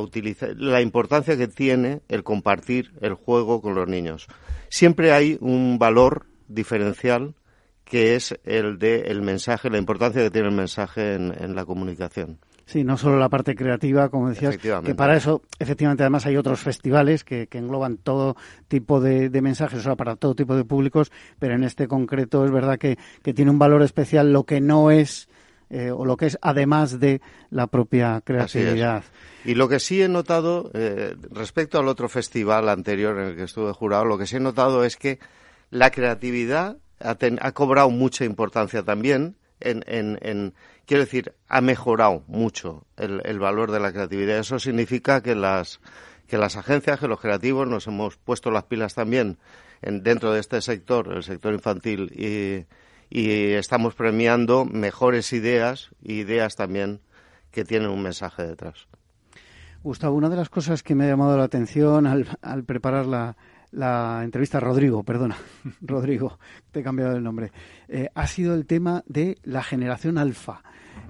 [0.55, 4.27] la importancia que tiene el compartir el juego con los niños.
[4.69, 7.33] Siempre hay un valor diferencial
[7.83, 12.39] que es el de el mensaje, la importancia que tiene el mensaje en la comunicación.
[12.65, 16.61] Sí, no solo la parte creativa, como decías, que para eso, efectivamente, además hay otros
[16.61, 21.55] festivales que, engloban todo tipo de, mensajes, o sea, para todo tipo de públicos, pero
[21.55, 22.97] en este concreto es verdad que,
[23.35, 25.27] tiene un valor especial lo que no es
[25.69, 29.03] eh, o lo que es además de la propia creatividad.
[29.43, 33.43] Y lo que sí he notado, eh, respecto al otro festival anterior en el que
[33.43, 35.19] estuve jurado, lo que sí he notado es que
[35.69, 39.83] la creatividad ha, ha cobrado mucha importancia también en,
[40.21, 40.53] en
[40.85, 44.39] quiero decir, ha mejorado mucho el, valor de la creatividad.
[44.39, 45.79] Eso significa que las,
[46.27, 49.37] que las agencias, que los creativos nos hemos puesto las pilas también
[49.81, 52.65] en, dentro de este sector, el sector infantil, y,
[53.15, 56.99] estamos premiando mejores ideas y ideas también
[57.51, 58.87] que tienen un mensaje detrás.
[59.83, 63.37] Gustavo, una de las cosas que me ha llamado la atención al, al preparar la,
[63.73, 65.35] la entrevista, Rodrigo, perdona,
[65.81, 66.37] Rodrigo,
[66.71, 67.51] te he cambiado el nombre,
[67.87, 70.61] eh, ha sido el tema de la generación alfa.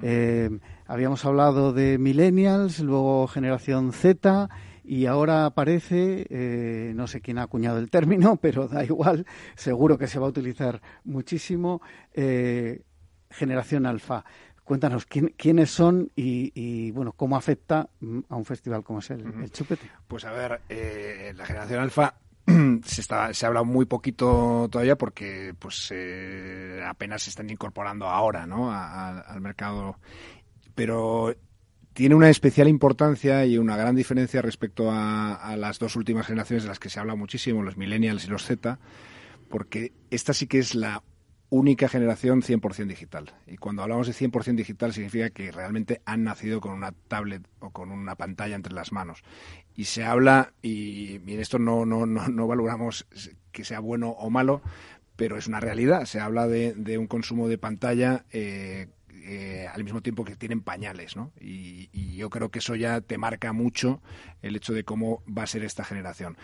[0.02, 0.50] Eh,
[0.88, 4.50] habíamos hablado de millennials, luego generación Z
[4.86, 9.98] y ahora aparece, eh, no sé quién ha acuñado el término, pero da igual, seguro
[9.98, 11.82] que se va a utilizar muchísimo,
[13.30, 14.24] generación alfa.
[14.64, 17.90] Cuéntanos quiénes son y, bueno cómo afecta
[18.30, 19.90] a un festival como es el, Chupete.
[20.08, 20.62] Pues a ver,
[21.36, 22.16] la generación alfa
[22.86, 28.08] se, está, se ha hablado muy poquito todavía porque pues eh, apenas se están incorporando
[28.08, 28.72] ahora ¿no?
[28.72, 29.98] al mercado.
[30.76, 31.36] Pero
[31.94, 36.70] tiene una especial importancia y una gran diferencia respecto a, las dos últimas generaciones de
[36.70, 38.80] las que se habla muchísimo, los millennials y los Z,
[39.50, 41.04] porque esta sí que es la
[41.54, 43.32] única generación 100% digital.
[43.46, 47.70] Y cuando hablamos de 100% digital significa que realmente han nacido con una tablet o
[47.70, 49.24] con una pantalla entre las manos.
[49.76, 53.06] Y se habla, y, en esto no, no, no, valoramos
[53.52, 54.64] que sea bueno o malo,
[55.16, 56.06] pero es una realidad.
[56.06, 61.16] Se habla de, un consumo de pantalla eh, eh, al mismo tiempo que tienen pañales,
[61.16, 61.34] ¿no?
[61.40, 64.02] Y, yo creo que eso ya te marca mucho
[64.42, 66.38] el hecho de cómo va a ser esta generación.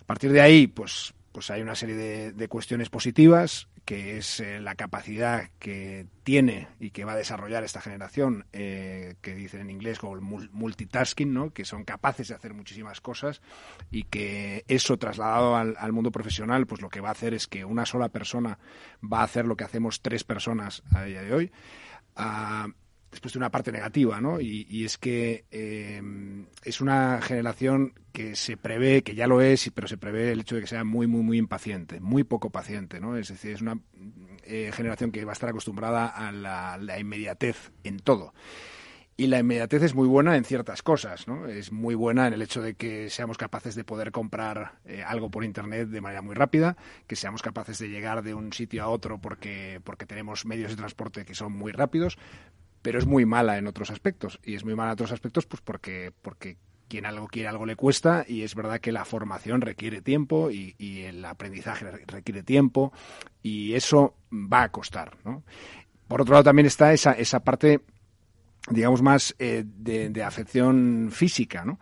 [0.00, 4.60] A partir de ahí, pues pues hay una serie de, cuestiones positivas, que es eh,
[4.60, 9.70] la capacidad que tiene y que va a desarrollar esta generación, eh, que dicen en
[9.70, 11.52] inglés como el multitasking, ¿no?
[11.52, 13.42] que son capaces de hacer muchísimas cosas
[13.90, 17.64] y que eso trasladado al, mundo profesional, pues lo que va a hacer es que
[17.64, 18.58] una sola persona
[19.02, 21.52] va a hacer lo que hacemos tres personas a día de hoy.
[22.14, 22.68] Ah,
[23.12, 24.40] después de una parte negativa, ¿no?
[24.40, 26.02] Y, es que eh,
[26.64, 30.54] es una generación que se prevé, que ya lo es, pero se prevé el hecho
[30.54, 33.16] de que sea muy, muy, muy impaciente, muy poco paciente, ¿no?
[33.16, 33.78] Es decir, es una
[34.44, 38.32] eh, generación que va a estar acostumbrada a la, inmediatez en todo.
[39.14, 41.46] Y la inmediatez es muy buena en ciertas cosas, ¿no?
[41.46, 45.30] Es muy buena en el hecho de que seamos capaces de poder comprar eh, algo
[45.30, 48.88] por Internet de manera muy rápida, que seamos capaces de llegar de un sitio a
[48.88, 52.16] otro porque, porque tenemos medios de transporte que son muy rápidos,
[52.82, 54.38] pero es muy mala en otros aspectos.
[54.44, 56.56] Y es muy mala en otros aspectos pues porque, porque
[56.88, 60.74] quien algo quiere, algo le cuesta, y es verdad que la formación requiere tiempo y,
[60.78, 62.92] el aprendizaje requiere tiempo,
[63.42, 65.42] y eso va a costar, ¿no?
[66.06, 67.80] Por otro lado, también está esa, esa parte
[68.70, 71.64] digamos, más eh, de, afección física.
[71.64, 71.78] ¿no?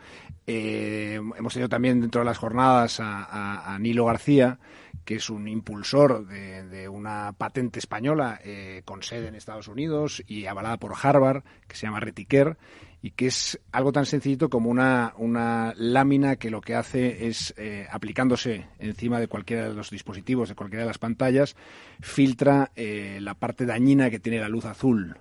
[0.47, 4.59] Eh, hemos tenido también dentro de las jornadas a, Nilo García,
[5.05, 10.47] que es un impulsor de, una patente española eh, con sede en Estados Unidos y
[10.47, 12.57] avalada por Harvard, que se llama Retiquer,
[13.03, 17.55] y que es algo tan sencillito como una, una lámina que lo que hace es,
[17.91, 21.57] aplicándose encima de cualquiera de los dispositivos, de cualquiera de las pantallas,
[22.01, 25.17] filtra la parte dañina que tiene la luz azul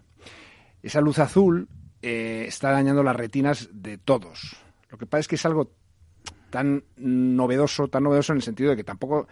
[0.81, 1.67] esa luz azul
[2.01, 4.55] eh, está dañando las retinas de todos.
[4.89, 5.71] Lo que pasa es que es algo
[6.49, 9.27] tan novedoso, tan novedoso en el sentido de que tampoco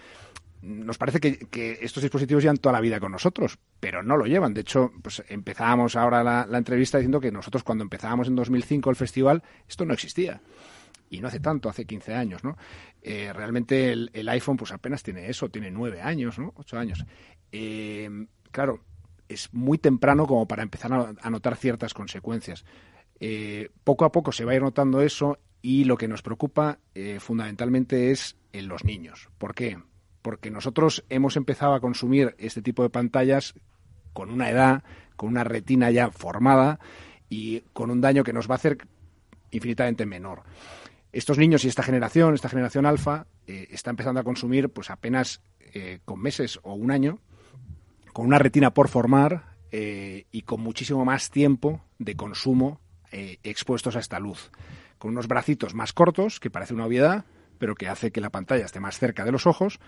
[0.62, 4.54] nos parece que, estos dispositivos llevan toda la vida con nosotros, pero no lo llevan.
[4.54, 8.96] De hecho, pues empezábamos ahora la, entrevista diciendo que nosotros cuando empezábamos en 2005 el
[8.96, 10.42] festival, esto no existía.
[11.10, 12.58] Y no hace tanto, hace 15 años, ¿no?
[13.02, 16.54] Eh, realmente el, iPhone pues apenas tiene eso, tiene 9 años, ¿no?
[16.56, 17.06] 8 años.
[17.52, 18.10] Eh,
[18.52, 18.84] claro,
[19.30, 22.66] es muy temprano como para empezar a, notar ciertas consecuencias.
[23.20, 26.80] Eh, poco a poco se va a ir notando eso y lo que nos preocupa
[27.20, 29.30] fundamentalmente es en los niños.
[29.38, 29.78] ¿Por qué?
[30.28, 33.54] Porque nosotros hemos empezado a consumir este tipo de pantallas
[34.12, 34.84] con una edad,
[35.16, 36.82] con una retina ya formada
[37.30, 38.78] y con un daño que nos va a hacer
[39.52, 40.44] infinitamente menor.
[41.14, 45.40] Estos niños y esta generación, esta generación alfa, eh, está empezando a consumir pues apenas
[46.04, 47.22] con meses o un año
[48.12, 52.82] con una retina por formar eh, y con muchísimo más tiempo de consumo
[53.14, 54.52] eh, expuestos a esta luz.
[54.98, 57.24] Con unos bracitos más cortos, que parece una obviedad,
[57.58, 59.80] pero que hace que la pantalla esté más cerca de los ojos.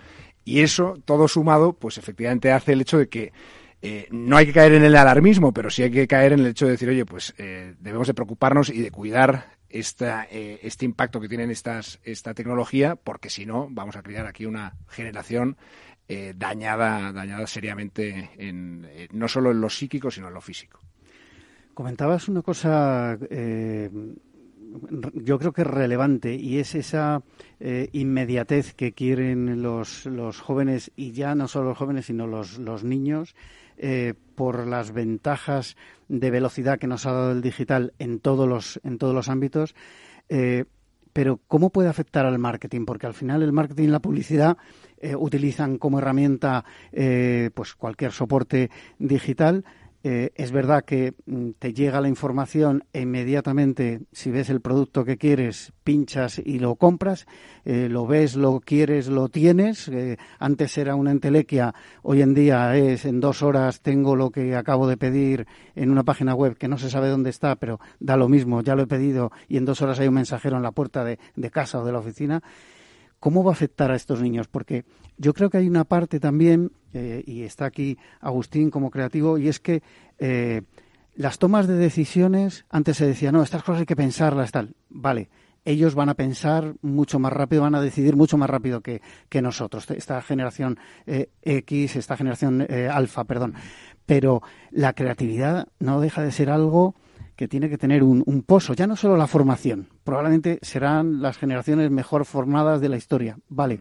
[0.46, 3.32] Y eso, todo sumado, pues efectivamente hace el hecho de que
[3.82, 6.48] eh, no hay que caer en el alarmismo, pero sí hay que caer en el
[6.48, 11.30] hecho de decir, oye, pues debemos de preocuparnos y de cuidar esta, este impacto que
[11.30, 15.56] tiene estas, esta tecnología, porque si no, vamos a crear aquí una generación
[16.12, 20.80] eh, dañada, dañada seriamente en, eh, no solo en lo psíquico, sino en lo físico.
[21.76, 23.92] Comentabas una cosa, eh,
[25.14, 27.24] yo creo que es relevante, y es esa
[27.92, 32.84] inmediatez que quieren los, los jóvenes, y ya no solo los jóvenes, sino los, los
[32.84, 33.36] niños,
[34.36, 35.76] por las ventajas
[36.08, 39.76] de velocidad que nos ha dado el digital en todos los, en todos los ámbitos.
[41.14, 42.86] pero, ¿cómo puede afectar al marketing?
[42.86, 44.58] Porque al final el marketing y la publicidad
[45.02, 49.64] eh, utilizan como herramienta eh, pues cualquier soporte digital.
[50.04, 55.04] Eh, es verdad que mm, te llega la información e inmediatamente, si ves el producto
[55.04, 57.26] que quieres, pinchas y lo compras,
[57.66, 59.92] lo ves, lo quieres, lo tienes.
[60.40, 64.88] antes era una entelequia, hoy en día es en dos horas tengo lo que acabo
[64.88, 68.30] de pedir en una página web que no se sabe dónde está, pero da lo
[68.30, 71.04] mismo, ya lo he pedido y en dos horas hay un mensajero en la puerta
[71.04, 72.42] de casa o de la oficina.
[73.20, 74.48] ¿Cómo va a afectar a estos niños?
[74.48, 74.86] Porque
[75.18, 79.48] yo creo que hay una parte también, eh, y está aquí Agustín como creativo, y
[79.48, 79.82] es que
[80.18, 80.62] eh,
[81.16, 84.76] las tomas de decisiones, antes se decía, no, estas cosas hay que pensarlas, tal.
[84.90, 85.30] Vale,
[85.66, 89.02] ellos van a pensar mucho más rápido, van a decidir mucho más rápido que,
[89.42, 93.56] nosotros, esta generación eh, X, esta generación alfa, perdón.
[94.06, 96.96] Pero la creatividad no deja de ser algo
[97.36, 101.38] que tiene que tener un, un, pozo, ya no solo la formación, probablemente serán las
[101.38, 103.80] generaciones mejor formadas de la historia, vale,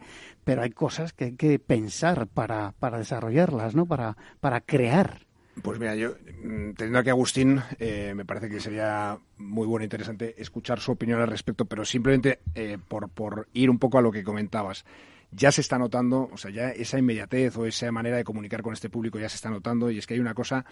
[0.49, 3.85] pero hay cosas que hay que pensar para, para desarrollarlas, ¿no?
[3.85, 5.27] Para, para crear.
[5.61, 9.83] Pues mira, yo, mm, teniendo aquí a Agustín, eh, me parece que sería muy bueno
[9.83, 13.99] e interesante escuchar su opinión al respecto, pero simplemente eh, por, por ir un poco
[13.99, 14.85] a lo que comentabas
[15.31, 18.73] ya se está notando, o sea, ya esa inmediatez o esa manera de comunicar con
[18.73, 20.65] este público ya se está notando y es que hay una cosa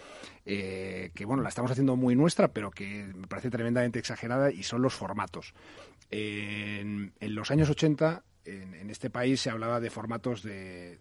[0.47, 4.63] eh, que, bueno, la estamos haciendo muy nuestra, pero que me parece tremendamente exagerada y
[4.63, 5.53] son los formatos.
[6.09, 10.97] en, los años 80, en, este país se hablaba de formatos de,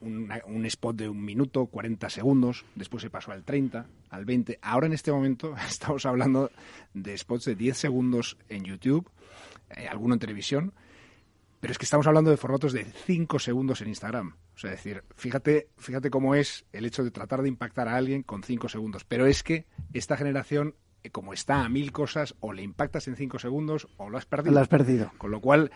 [0.00, 4.58] un spot de un minuto, 40 segundos, después se pasó al 30, al 20.
[4.62, 6.50] Ahora en este momento estamos hablando
[6.94, 9.08] de spots de 10 segundos en YouTube,
[9.70, 10.72] eh, alguno en televisión,
[11.60, 14.34] pero es que estamos hablando de formatos de 5 segundos en Instagram.
[14.54, 17.96] O sea, es decir, fíjate, fíjate cómo es el hecho de tratar de impactar a
[17.96, 19.04] alguien con 5 segundos.
[19.04, 23.16] Pero es que esta generación, eh, como está a mil cosas, o le impactas en
[23.16, 24.54] 5 segundos o lo has perdido.
[24.54, 25.12] Lo has perdido.
[25.18, 25.72] Con lo cual,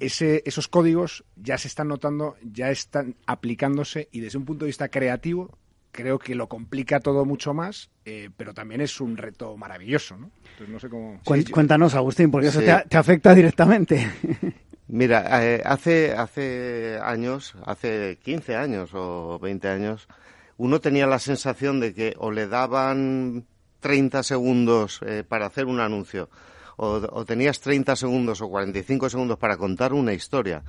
[0.00, 4.70] ese, esos códigos ya se están notando, ya están aplicándose y desde un punto de
[4.70, 5.58] vista creativo
[5.94, 10.30] creo que lo complica todo mucho más, eh, pero también es un reto maravilloso, ¿no?
[10.50, 11.20] Entonces, no sé cómo...
[11.24, 14.10] Cuéntanos, Agustín, porque eso te, afecta directamente.
[14.88, 20.08] Mira, eh, hace, hace años, hace 15 años o 20 años,
[20.56, 23.46] uno tenía la sensación de que o le daban
[23.80, 26.28] 30 segundos eh, para hacer un anuncio
[26.76, 30.62] o, tenías 30 segundos o 45 segundos para contar una historia.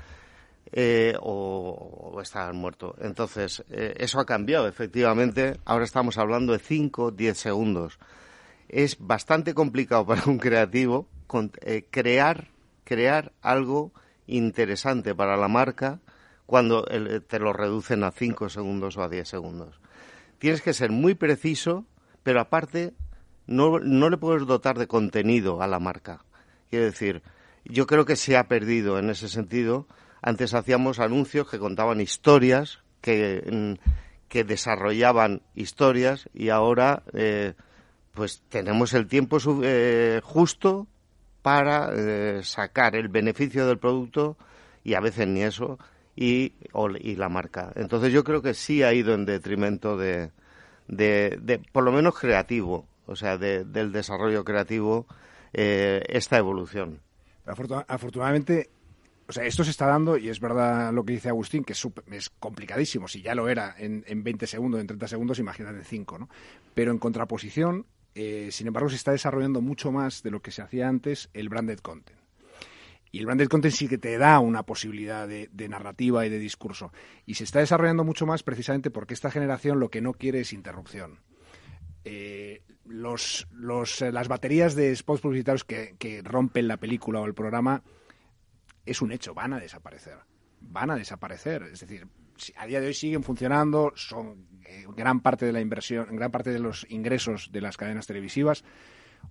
[0.71, 2.95] Eh, o, o, estar muerto.
[2.99, 5.57] Entonces, eh, eso ha cambiado, efectivamente.
[5.63, 7.99] Ahora estamos hablando de 5, 10 segundos.
[8.67, 11.07] Es bastante complicado para un creativo
[11.61, 12.47] eh, crear,
[12.83, 13.91] crear algo
[14.27, 15.99] interesante para la marca
[16.47, 19.79] cuando te lo reducen a 5 segundos o a 10 segundos.
[20.39, 21.85] Tienes que ser muy preciso,
[22.23, 22.93] pero aparte
[23.47, 26.21] no, no le puedes dotar de contenido a la marca.
[26.69, 27.21] Quiero decir,
[27.63, 29.87] yo creo que se ha perdido en ese sentido.
[30.21, 33.89] Antes hacíamos anuncios que contaban historias, que, mm,
[34.27, 37.53] que desarrollaban historias y ahora eh,
[38.13, 40.87] pues tenemos el tiempo eh, justo
[41.41, 44.37] para eh, sacar el beneficio del producto
[44.83, 45.77] y a veces ni eso
[46.15, 46.53] y,
[47.01, 47.71] y la marca.
[47.75, 50.31] Entonces yo creo que sí ha ido en detrimento de,
[50.87, 55.07] de, por lo menos creativo, o sea, del desarrollo creativo,
[55.53, 57.01] eh, esta evolución.
[57.45, 58.69] afortunadamente,
[59.27, 61.87] o sea, esto se está dando y es verdad lo que dice Agustín, que es,
[62.11, 63.07] es complicadísimo.
[63.07, 66.29] Si ya lo era en, en 20 segundos, en 30 segundos, imagínate en 5, ¿no?
[66.73, 67.85] Pero en contraposición,
[68.15, 71.49] eh, sin embargo, se está desarrollando mucho más de lo que se hacía antes el
[71.49, 72.17] branded content.
[73.11, 76.91] Y el branded content sí que te da una posibilidad de, narrativa y de discurso.
[77.25, 80.53] Y se está desarrollando mucho más precisamente porque esta generación lo que no quiere es
[80.53, 81.19] interrupción.
[82.05, 83.47] Eh, los,
[84.01, 87.83] eh, las baterías de spots publicitarios que, que rompen la película o el programa
[88.85, 90.19] es un hecho, van a desaparecer.
[90.61, 91.63] Van a desaparecer.
[91.63, 92.07] Es decir,
[92.57, 96.51] a día de hoy siguen funcionando, son eh, gran parte de la inversión, gran parte
[96.51, 98.63] de los ingresos de las cadenas televisivas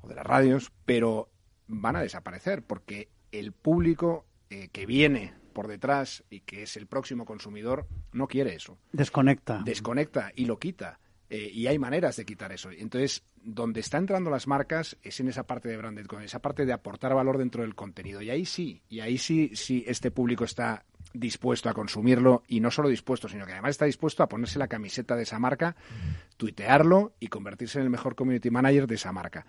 [0.00, 1.30] o de las radios, pero
[1.66, 6.86] van a desaparecer porque el público eh, que viene por detrás y que es el
[6.86, 8.78] próximo consumidor no quiere eso.
[8.92, 9.62] Desconecta.
[9.64, 10.98] Desconecta y lo quita.
[11.30, 12.70] Eh, y hay maneras de quitar eso.
[12.70, 16.66] Entonces, donde están entrando las marcas es en esa parte de branded, con esa parte
[16.66, 18.20] de aportar valor dentro del contenido.
[18.22, 22.70] Y ahí sí, y ahí sí, sí este público está dispuesto a consumirlo y no
[22.70, 25.76] solo dispuesto, sino que además está dispuesto a ponerse la camiseta de esa marca,
[26.36, 29.46] tuitearlo y convertirse en el mejor community manager de esa marca.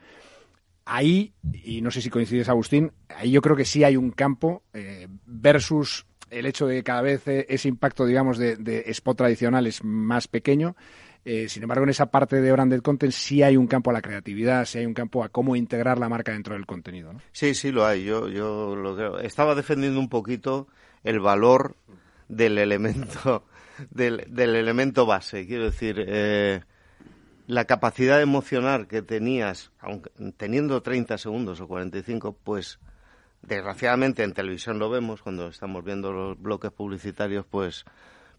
[0.86, 4.64] Ahí, y no sé si coincides Agustín, ahí yo creo que sí hay un campo
[4.74, 9.66] eh, versus el hecho de que cada vez eh, ese impacto, digamos, de, spot tradicional
[9.68, 10.76] es más pequeño.
[11.28, 14.02] Eh, sin embargo, en esa parte de branded content sí hay un campo a la
[14.02, 17.14] creatividad, sí hay un campo a cómo integrar la marca dentro del contenido.
[17.14, 17.22] ¿no?
[17.32, 18.04] Sí, sí, lo hay.
[18.04, 19.20] Yo, yo lo creo.
[19.20, 20.68] Estaba defendiendo un poquito
[21.04, 21.78] el valor
[22.28, 23.44] del elemento
[23.90, 25.48] del, del elemento base.
[25.48, 26.62] Quiero decir, eh,
[27.48, 32.80] la capacidad emocional que tenías, aunque teniendo 30 segundos o 45, pues
[33.42, 37.84] desgraciadamente en televisión lo vemos cuando estamos viendo los bloques publicitarios, pues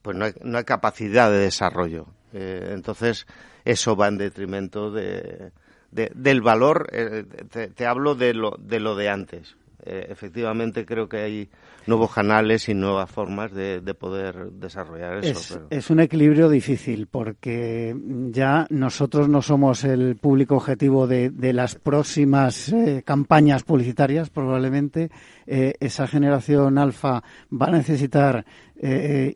[0.03, 2.07] pues no hay, no hay capacidad de desarrollo.
[2.33, 3.27] Eh, entonces
[3.65, 5.53] eso va en detrimento de,
[5.91, 6.89] del valor.
[6.93, 9.57] Eh, te, te, hablo de lo de lo de antes.
[9.85, 11.49] Eh, efectivamente creo que hay
[11.87, 15.67] nuevos canales y nuevas formas de, poder desarrollar eso.
[15.71, 17.95] Es, un equilibrio difícil porque
[18.31, 25.11] ya nosotros no somos el público objetivo de, las próximas eh, campañas publicitarias, probablemente.
[25.47, 27.23] Eh, esa generación alfa
[27.53, 28.45] va a necesitar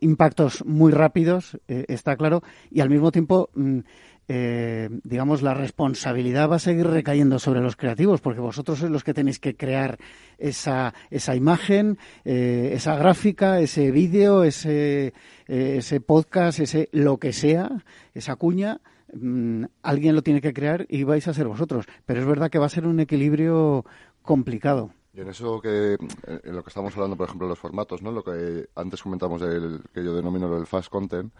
[0.01, 3.49] impactos muy rápidos, está claro, y al mismo tiempo.
[3.55, 3.79] Mm,
[4.27, 9.03] eh, digamos, la responsabilidad va a seguir recayendo sobre los creativos, porque vosotros sois los
[9.03, 9.97] que tenéis que crear
[10.37, 15.13] esa, esa imagen, eh, esa gráfica, ese vídeo, ese,
[15.47, 18.79] eh, ese podcast, ese lo que sea, esa cuña.
[19.13, 21.85] Mm, alguien lo tiene que crear y vais a ser vosotros.
[22.05, 23.85] Pero es verdad que va a ser un equilibrio
[24.21, 24.93] complicado.
[25.13, 28.13] Y en eso que, en lo que estamos hablando, por ejemplo, de los formatos, ¿no?
[28.13, 31.33] Lo que antes comentamos del que yo denomino el fast content,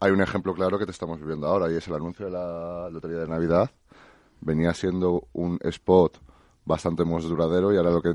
[0.00, 2.88] hay un ejemplo claro que te estamos viviendo ahora y es el anuncio de la
[2.90, 3.70] Lotería de Navidad.
[4.40, 6.20] Venía siendo un spot
[6.64, 8.12] bastante más duradero y ahora lo que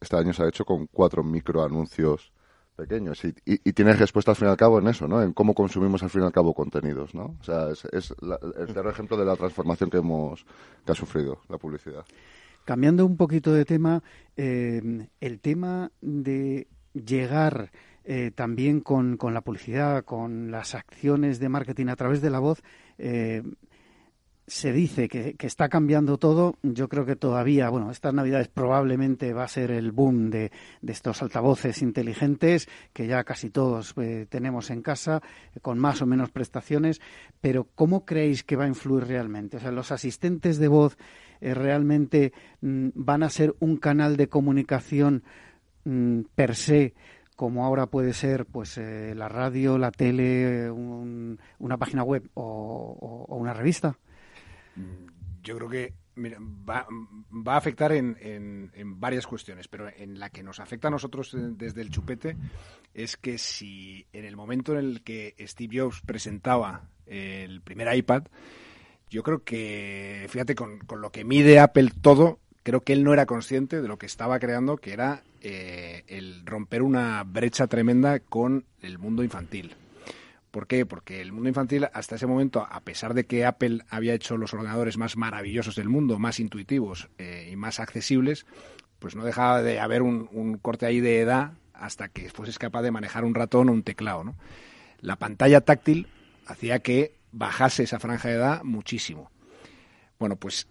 [0.00, 2.32] este año se ha hecho con cuatro microanuncios
[2.76, 5.20] pequeños y, y, tienes respuesta al fin y al cabo en eso, ¿no?
[5.20, 7.36] En cómo consumimos al fin y al cabo contenidos, ¿no?
[7.40, 10.46] O sea, es, el tercer ejemplo de la transformación que hemos
[10.86, 12.04] que ha sufrido la publicidad.
[12.64, 14.04] Cambiando un poquito de tema,
[14.36, 17.72] eh, el tema de llegar
[18.10, 22.62] eh, también con, la publicidad, con las acciones de marketing a través de la voz,
[22.96, 23.42] eh,
[24.46, 26.56] se dice que, está cambiando todo.
[26.62, 30.50] Yo creo que todavía, bueno, estas navidades probablemente va a ser el boom de,
[30.86, 35.20] estos altavoces inteligentes que ya casi todos eh, tenemos en casa,
[35.60, 37.02] con más o menos prestaciones.
[37.42, 39.58] Pero, ¿cómo creéis que va a influir realmente?
[39.58, 40.96] O sea, los asistentes de voz
[41.42, 42.32] realmente
[42.62, 45.24] mm, van a ser un canal de comunicación
[45.84, 46.94] mm, per se
[47.38, 53.54] como ahora puede ser pues eh, la radio, la tele, una página web o, una
[53.54, 53.96] revista?
[54.74, 55.06] Mm,
[55.44, 56.84] yo creo que Mira, va,
[57.46, 61.30] a afectar en, en, en, varias cuestiones, pero en la que nos afecta a nosotros
[61.32, 62.36] desde el chupete
[62.92, 68.24] es que si en el momento en el que Steve Jobs presentaba el primer iPad,
[69.08, 73.24] yo creo que, fíjate, con lo que mide Apple todo, creo que él no era
[73.24, 78.66] consciente de lo que estaba creando, que era eh, el romper una brecha tremenda con
[78.82, 79.74] el mundo infantil.
[80.50, 80.84] ¿Por qué?
[80.84, 84.52] Porque el mundo infantil hasta ese momento, a pesar de que Apple había hecho los
[84.52, 88.44] ordenadores más maravillosos del mundo, más intuitivos eh, y más accesibles,
[88.98, 92.90] pues no dejaba de haber un, corte ahí de edad hasta que fueses capaz de
[92.90, 94.24] manejar un ratón o un teclado.
[94.24, 94.34] ¿no?
[95.00, 96.06] La pantalla táctil
[96.46, 99.30] hacía que bajase esa franja de edad muchísimo.
[100.18, 100.66] Bueno, pues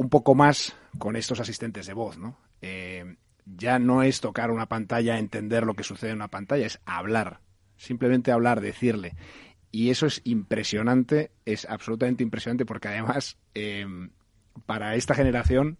[0.00, 2.38] un poco más con estos asistentes de voz, ¿no?
[2.62, 6.80] Eh, ya no es tocar una pantalla, entender lo que sucede en una pantalla, es
[6.86, 7.40] hablar,
[7.76, 9.14] simplemente hablar, decirle.
[9.70, 13.86] Y eso es impresionante, es absolutamente impresionante porque además eh,
[14.64, 15.76] para esta generación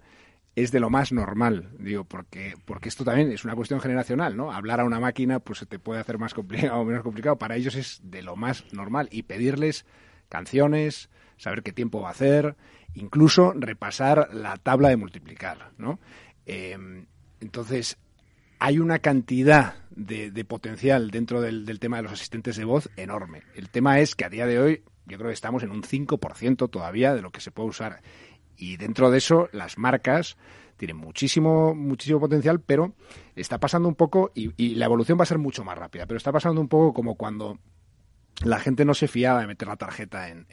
[0.54, 4.52] es de lo más normal, digo, porque, porque esto también es una cuestión generacional, ¿no?
[4.52, 7.56] Hablar a una máquina pues se te puede hacer más complicado o menos complicado, para
[7.56, 9.86] ellos es de lo más normal y pedirles
[10.28, 11.08] canciones,
[11.40, 12.54] saber qué tiempo va a hacer,
[12.94, 15.98] incluso repasar la tabla de multiplicar, ¿no?
[16.44, 16.76] Eh,
[17.40, 17.96] entonces,
[18.58, 23.42] hay una cantidad de, potencial dentro del, tema de los asistentes de voz enorme.
[23.54, 26.68] El tema es que a día de hoy yo creo que estamos en un 5%
[26.70, 28.02] todavía de lo que se puede usar.
[28.56, 30.36] Y dentro de eso, las marcas
[30.76, 32.94] tienen muchísimo, muchísimo potencial, pero
[33.34, 36.30] está pasando un poco, y, la evolución va a ser mucho más rápida, pero está
[36.30, 37.58] pasando un poco como cuando
[38.44, 40.46] la gente no se fiaba de meter la tarjeta en,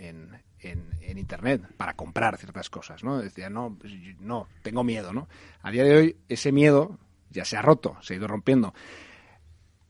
[0.72, 3.18] en, Internet para comprar ciertas cosas, ¿no?
[3.18, 5.28] Decía, no, pues, no, tengo miedo, ¿no?
[5.64, 7.00] A día de hoy ese miedo
[7.32, 8.74] ya se ha roto, se ha ido rompiendo.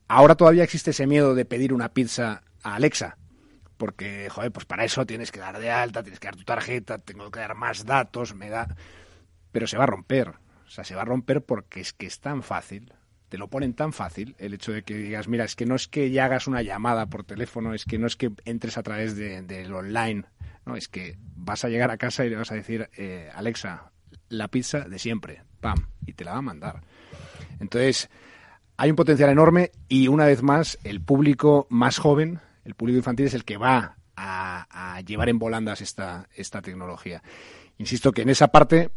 [0.07, 3.17] Ahora todavía existe ese miedo de pedir una pizza a Alexa,
[3.77, 6.97] porque, joder, pues para eso tienes que dar de alta, tienes que dar tu tarjeta,
[6.97, 8.75] tengo que dar más datos, me da...
[9.51, 10.29] Pero se va a romper,
[10.65, 12.93] o sea, se va a romper porque es que es tan fácil,
[13.29, 15.87] te lo ponen tan fácil el hecho de que digas, mira, es que no es
[15.87, 19.15] que ya hagas una llamada por teléfono, es que no es que entres a través
[19.15, 20.23] del de, de online,
[20.65, 23.91] no, es que vas a llegar a casa y le vas a decir, eh, Alexa,
[24.29, 26.81] la pizza de siempre, pam, y te la va a mandar.
[27.59, 28.09] Entonces,
[28.75, 33.27] hay un potencial enorme y una vez más, el público más joven, el público infantil
[33.27, 37.23] es el que va a, a llevar en volandas esta, esta tecnología.
[37.77, 38.89] Insisto que en esa parte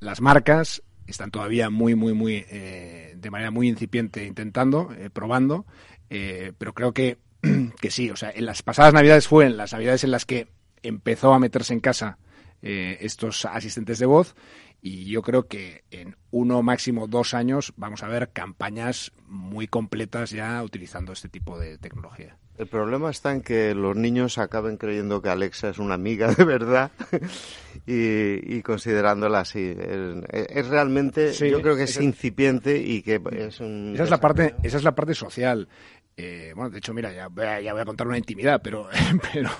[0.00, 5.66] las marcas están todavía muy, muy, muy, eh, de manera muy incipiente intentando, eh, probando,
[6.10, 7.18] eh, pero creo que,
[7.80, 10.48] que sí, o sea, en las pasadas navidades fue en las navidades en las que
[10.82, 12.18] empezó a meterse en casa
[12.60, 14.34] estos asistentes de voz
[14.82, 20.30] y yo creo que en uno máximo dos años vamos a ver campañas muy completas
[20.30, 22.36] ya utilizando este tipo de tecnología.
[22.58, 26.44] El problema está en que los niños acaben creyendo que Alexa es una amiga de
[26.44, 26.90] verdad
[27.86, 29.76] y, y considerándola así.
[29.78, 33.92] Es, es realmente, sí, yo creo que es, es incipiente y que es un...
[33.94, 35.68] Esa es la parte, esa es la parte social.
[36.16, 37.28] Eh, bueno, de hecho, mira, ya,
[37.60, 38.88] ya, voy a contar una intimidad, pero,
[39.32, 39.50] pero,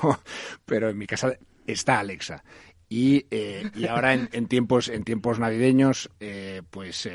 [0.65, 2.43] pero en mi casa está Alexa.
[2.89, 7.09] Y, eh, y ahora en, en, tiempos, en tiempos navideños, eh, pues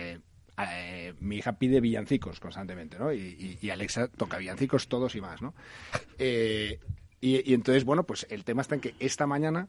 [0.60, 3.12] eh, eh, mi hija pide villancicos constantemente, ¿no?
[3.12, 5.54] Y, y, Alexa toca villancicos todos y más, ¿no?
[6.18, 6.80] Eh,
[7.20, 9.68] y, entonces, bueno, pues el tema está en que esta mañana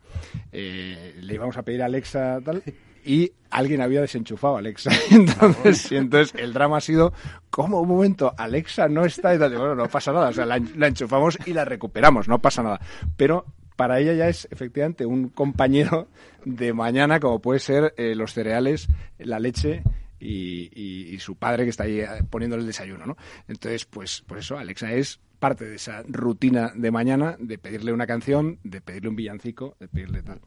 [0.53, 2.63] eh, le íbamos a pedir a Alexa tal
[3.05, 4.91] y alguien había desenchufado a Alexa.
[5.11, 7.13] Entonces, y entonces el drama ha sido,
[7.51, 8.33] ¿cómo un momento?
[8.37, 9.57] Alexa no está y tal.
[9.57, 12.81] Bueno, no pasa nada, o sea, la, la enchufamos y la recuperamos, no pasa nada.
[13.17, 13.45] Pero
[13.77, 16.09] para ella ya es efectivamente un compañero
[16.45, 19.83] de mañana, como puede ser eh, los cereales, la leche
[20.25, 23.17] y, y, y, su padre que está ahí poniéndole el desayuno, ¿no?
[23.47, 28.07] Entonces, pues, pues eso, Alexa es parte de esa rutina de mañana de pedirle una
[28.07, 30.41] canción, de pedirle un villancico, de pedirle tal.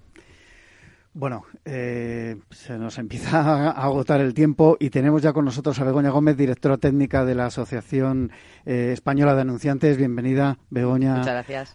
[1.14, 5.84] Bueno, eh, se nos empieza a agotar el tiempo y tenemos ya con nosotros a
[5.84, 8.32] Begoña Gómez, directora técnica de la Asociación
[8.68, 9.98] eh, Española de Anunciantes.
[9.98, 11.24] Bienvenida, Begoña,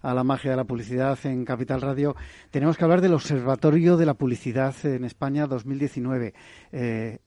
[0.03, 2.14] a la magia de la publicidad en Capital Radio.
[2.53, 6.34] Tenemos que hablar del Observatorio de la Publicidad en España 2019.
[6.70, 7.18] Eh,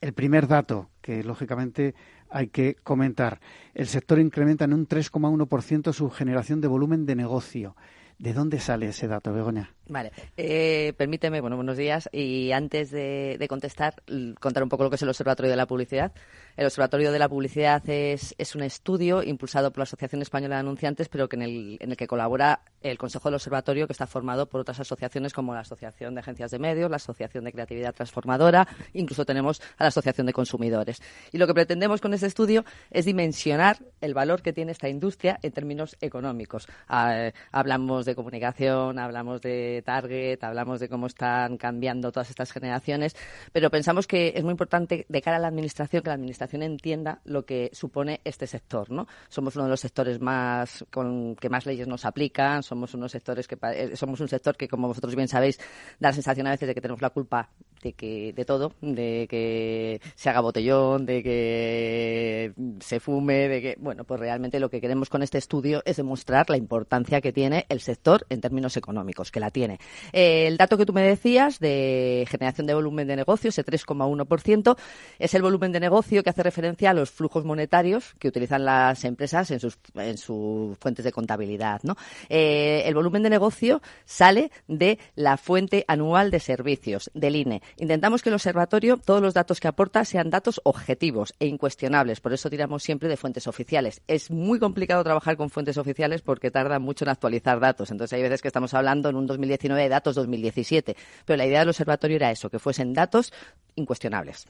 [0.00, 1.94] el primer dato que, lógicamente,
[2.30, 3.40] hay que comentar.
[3.74, 7.76] El sector incrementa en un 3,1% su generación de volumen de negocio.
[8.18, 9.70] ¿De dónde sale ese dato, Begoña?
[9.88, 12.08] Vale, eh, permíteme, bueno, buenos días.
[12.10, 13.94] Y antes de, de, contestar,
[14.40, 16.12] contar un poco lo que es el Observatorio de la Publicidad.
[16.58, 21.08] El Observatorio de la Publicidad es, un estudio impulsado por la Asociación Española de Anunciantes,
[21.08, 24.80] pero que en, el, que colabora el Consejo del Observatorio, que está formado por otras
[24.80, 29.60] asociaciones como la Asociación de Agencias de Medios, la Asociación de Creatividad Transformadora, incluso tenemos
[29.76, 31.00] a la Asociación de Consumidores.
[31.30, 35.38] Y lo que pretendemos con este estudio es dimensionar el valor que tiene esta industria
[35.42, 36.66] en términos económicos.
[36.88, 43.14] Ah, hablamos de comunicación, hablamos de target, hablamos de cómo están cambiando todas estas generaciones,
[43.52, 47.20] pero pensamos que es muy importante de cara a la administración que la administración entienda
[47.24, 49.06] lo que supone este sector, ¿no?
[49.28, 53.46] Somos uno de los sectores más con que más leyes nos aplican, somos unos sectores
[53.46, 55.58] que eh, somos un sector que como vosotros bien sabéis
[55.98, 57.50] da la sensación a veces de que tenemos la culpa
[57.82, 63.76] de que de todo, de que se haga botellón, de que se fume, de que
[63.78, 67.66] bueno, pues realmente lo que queremos con este estudio es demostrar la importancia que tiene
[67.68, 69.78] el sector en términos económicos, que la tiene.
[70.12, 74.76] El dato que tú me decías de generación de volumen de negocio, ese 3,1%,
[75.18, 79.04] es el volumen de negocio que hace referencia a los flujos monetarios que utilizan las
[79.04, 81.80] empresas en sus, en sus fuentes de contabilidad.
[81.82, 81.96] ¿no?
[82.28, 87.62] Eh, el volumen de negocio sale de la fuente anual de servicios, del INE.
[87.76, 92.20] Intentamos que el observatorio, todos los datos que aporta, sean datos objetivos e incuestionables.
[92.20, 94.02] Por eso tiramos siempre de fuentes oficiales.
[94.08, 97.90] Es muy complicado trabajar con fuentes oficiales porque tardan mucho en actualizar datos.
[97.90, 100.96] Entonces hay veces que estamos hablando en un 2019 de datos 2017.
[101.24, 103.32] Pero la idea del observatorio era eso, que fuesen datos
[103.74, 104.46] incuestionables.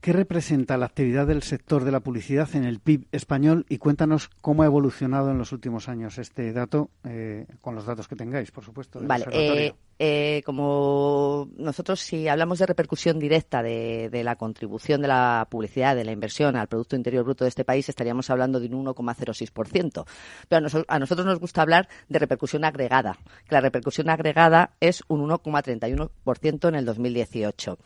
[0.00, 3.66] ¿Qué representa la actividad del sector de la publicidad en el PIB español?
[3.68, 8.06] Y cuéntanos cómo ha evolucionado en los últimos años este dato, eh, con los datos
[8.06, 9.00] que tengáis, por supuesto.
[9.02, 15.48] vale, eh, eh, como nosotros si hablamos de repercusión directa de, la contribución de la
[15.50, 18.86] publicidad, de la inversión al Producto Interior Bruto de este país, estaríamos hablando de un
[18.86, 20.06] 1,06%.
[20.48, 23.18] Pero a, a nosotros nos gusta hablar de repercusión agregada,
[23.48, 27.78] que la repercusión agregada es un 1,31% en el 2018.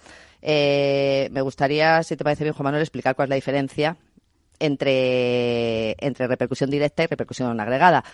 [0.42, 3.96] Eh, me gustaría, si te parece bien, Juan Manuel, explicar cuál es la diferencia
[4.58, 8.04] entre, entre repercusión directa y repercusión agregada.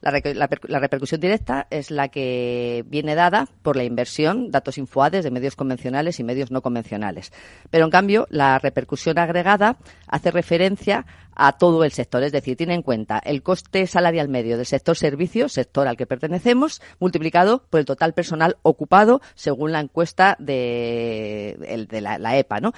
[0.00, 5.56] La, repercusión directa es la que viene dada por la inversión, datos infoades de medios
[5.56, 7.32] convencionales y medios no convencionales.
[7.70, 9.76] Pero, en cambio, la repercusión agregada
[10.06, 14.56] hace referencia a todo el sector, es decir, tiene en cuenta el coste salarial medio
[14.56, 19.80] del sector servicios, sector al que pertenecemos, multiplicado por el total personal ocupado según la
[19.80, 22.72] encuesta de, la, EPA, ¿no?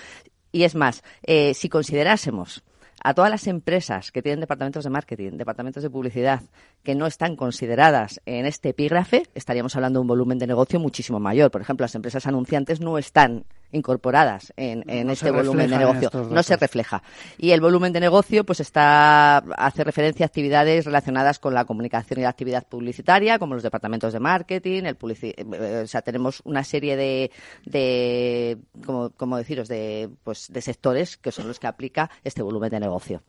[0.51, 2.63] Y es más, eh, si considerásemos
[3.05, 6.43] a todas las empresas que tienen departamentos de marketing, departamentos de publicidad,
[6.83, 11.19] que no están consideradas en este epígrafe, estaríamos hablando de un volumen de negocio muchísimo
[11.19, 11.51] mayor.
[11.51, 16.11] Por ejemplo, las empresas anunciantes no están incorporadas en, este volumen de negocio.
[16.31, 17.03] No se refleja.
[17.39, 22.21] Y el volumen de negocio pues está hace referencia a actividades relacionadas con la comunicación
[22.21, 26.65] y la actividad publicitaria, como los departamentos de marketing, el eh, o sea, tenemos una
[26.65, 27.31] serie de,
[27.65, 32.81] de como, deciros, de, pues, de sectores que son los que aplica este volumen de
[32.81, 33.23] negocio.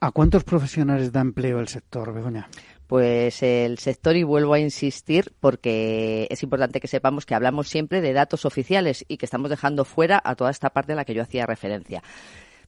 [0.00, 2.48] ¿A cuántos profesionales da empleo el sector, Begoña?
[2.90, 8.00] Pues el sector, y vuelvo a insistir, porque es importante que sepamos que hablamos siempre
[8.00, 11.14] de datos oficiales y que estamos dejando fuera a toda esta parte a la que
[11.14, 12.02] yo hacía referencia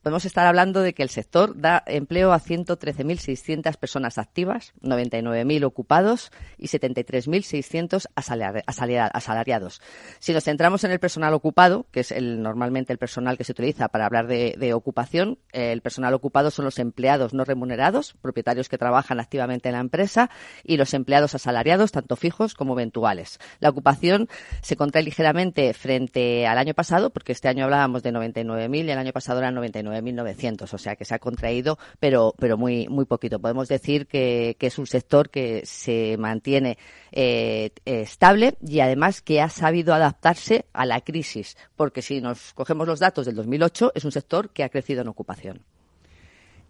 [0.03, 6.33] podemos estar hablando de que el sector da empleo a 113.600 personas activas, 99.000 ocupados
[6.59, 9.81] y 73.600 asalariados.
[10.19, 13.89] Si nos centramos en el personal ocupado, que es normalmente el personal que se utiliza
[13.89, 19.21] para hablar de, ocupación, el personal ocupado son los empleados no remunerados, propietarios que trabajan
[19.21, 20.31] activamente en la empresa,
[20.65, 23.39] y los empleados asalariados, tanto fijos como eventuales.
[23.61, 24.29] La ocupación
[24.63, 28.99] se contrae ligeramente frente al año pasado, porque este año hablábamos de 99.000 y el
[28.99, 33.05] año pasado eran 99 9.900, o sea que se ha contraído, pero, pero muy, muy
[33.05, 33.39] poquito.
[33.39, 36.79] Podemos decir que, es un sector que se mantiene
[37.11, 42.87] eh, estable y además que ha sabido adaptarse a la crisis, porque si nos cogemos
[42.87, 45.65] los datos del 2008, es un sector que ha crecido en ocupación.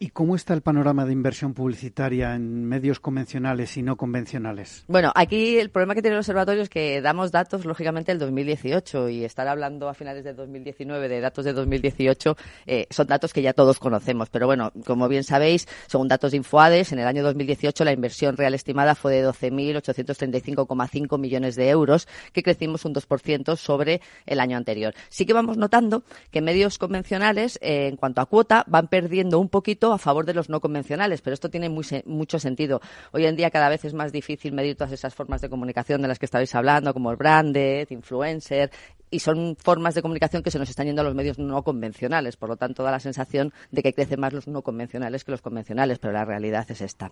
[0.03, 4.85] ¿Y cómo está el panorama de inversión publicitaria en medios convencionales y no convencionales?
[4.89, 9.11] Bueno, aquí el problema que tiene el observatorio es que damos datos, lógicamente, del 2018
[9.11, 12.37] y estar hablando a finales de 2019 de datos de 2018
[12.67, 14.29] eh, son datos que ya todos conocemos.
[14.29, 18.37] Pero bueno, como bien sabéis, según datos de Infoades, en el año 2018 la inversión
[18.37, 24.57] real estimada fue de 12.835,5 millones de euros, que crecimos un 2% sobre el año
[24.57, 24.95] anterior.
[25.11, 29.49] Sí que vamos notando que medios convencionales, eh, en cuanto a cuota, van perdiendo un
[29.49, 32.81] poquito a favor de los no convencionales, pero esto tiene mucho sentido.
[33.13, 36.09] Hoy en día cada vez es más difícil medir todas esas formas de comunicación de
[36.09, 38.71] las que estabais hablando, como el branded, influencer,
[39.11, 42.37] y son formas de comunicación que se nos están yendo a los medios no convencionales.
[42.37, 45.43] Por lo tanto, da la sensación de que crecen más los no convencionales que los
[45.43, 47.11] convencionales, pero la realidad es esta.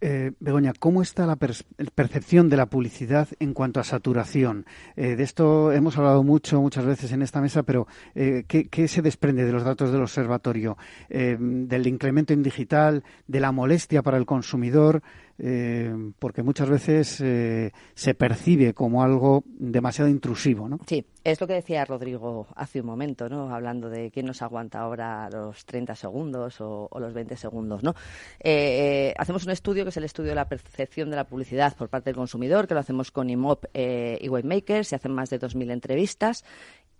[0.00, 4.64] Eh, Begoña, ¿cómo está la percepción de la publicidad en cuanto a saturación?
[4.94, 9.02] Eh, de esto hemos hablado mucho, muchas veces en esta mesa, pero eh, ¿qué, se
[9.02, 10.78] desprende de los datos del observatorio?
[11.10, 13.02] Eh, ¿Del incremento en digital?
[13.26, 15.02] ¿De la molestia para el consumidor?
[15.40, 20.80] Eh, porque muchas veces eh, se percibe como algo demasiado intrusivo, ¿no?
[20.86, 23.54] Sí, es lo que decía Rodrigo hace un momento, ¿no?
[23.54, 27.94] Hablando de quién nos aguanta ahora los 30 segundos o, los 20 segundos, ¿no?
[28.40, 31.88] Eh, hacemos un estudio que es el estudio de la percepción de la publicidad por
[31.88, 35.70] parte del consumidor, que lo hacemos con IMOP y Webmakers, se hacen más de 2.000
[35.70, 36.44] entrevistas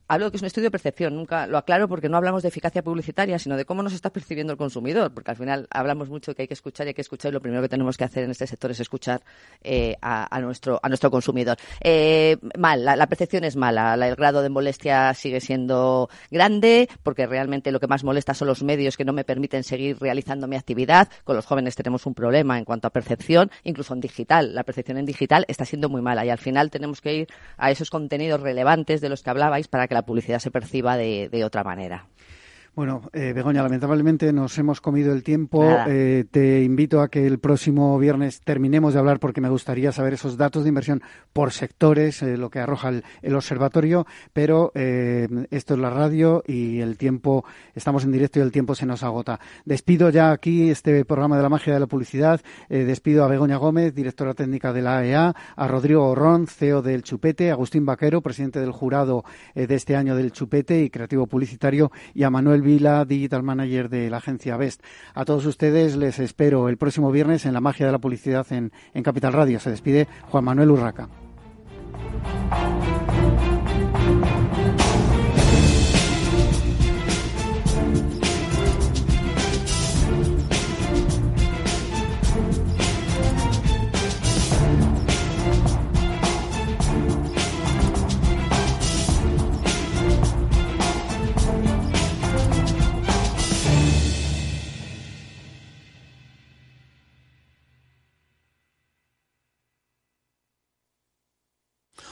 [0.09, 2.49] hablo de que es un estudio de percepción, nunca lo aclaro porque no hablamos de
[2.49, 6.31] eficacia publicitaria, sino de cómo nos está percibiendo el consumidor, porque al final hablamos mucho
[6.31, 8.05] de que hay que escuchar y hay que escuchar y lo primero que tenemos que
[8.05, 9.23] hacer en este sector es escuchar
[9.63, 11.59] eh, a, nuestro, a nuestro consumidor.
[11.81, 17.71] Eh, mal, la, percepción es mala, el grado de molestia sigue siendo grande porque realmente
[17.71, 21.09] lo que más molesta son los medios que no me permiten seguir realizando mi actividad.
[21.25, 24.55] Con los jóvenes tenemos un problema en cuanto a percepción, incluso en digital.
[24.55, 27.29] La percepción en digital está siendo muy mala y al final tenemos que ir
[27.59, 31.29] a esos contenidos relevantes de los que hablabais para que la publicidad se perciba de,
[31.29, 32.07] de otra manera.
[32.79, 35.65] Bueno, eh, Begoña, lamentablemente nos hemos comido el tiempo.
[35.89, 40.15] Eh, te invito a que el próximo viernes terminemos de hablar porque me gustaría saber
[40.15, 41.03] esos datos de inversión
[41.33, 46.79] por sectores, eh, lo que arroja el, observatorio, pero eh, esto es la radio y
[46.79, 49.41] el tiempo, estamos en directo y el tiempo se nos agota.
[49.65, 52.41] Despido ya aquí este programa de la magia de la publicidad.
[52.69, 57.51] despido a Begoña Gómez, directora técnica de la AEA, a Rodrigo Orrón, CEO del Chupete,
[57.51, 59.25] a Agustín Vaquero, presidente del jurado
[59.57, 64.11] de este año del Chupete y creativo publicitario, y a Manuel Vila, Digital Manager de
[64.11, 64.83] la agencia Best.
[65.15, 68.73] A todos ustedes les espero el próximo viernes en la magia de la publicidad en,
[68.93, 69.59] en Capital Radio.
[69.59, 71.09] Se despide Juan Manuel Urraca.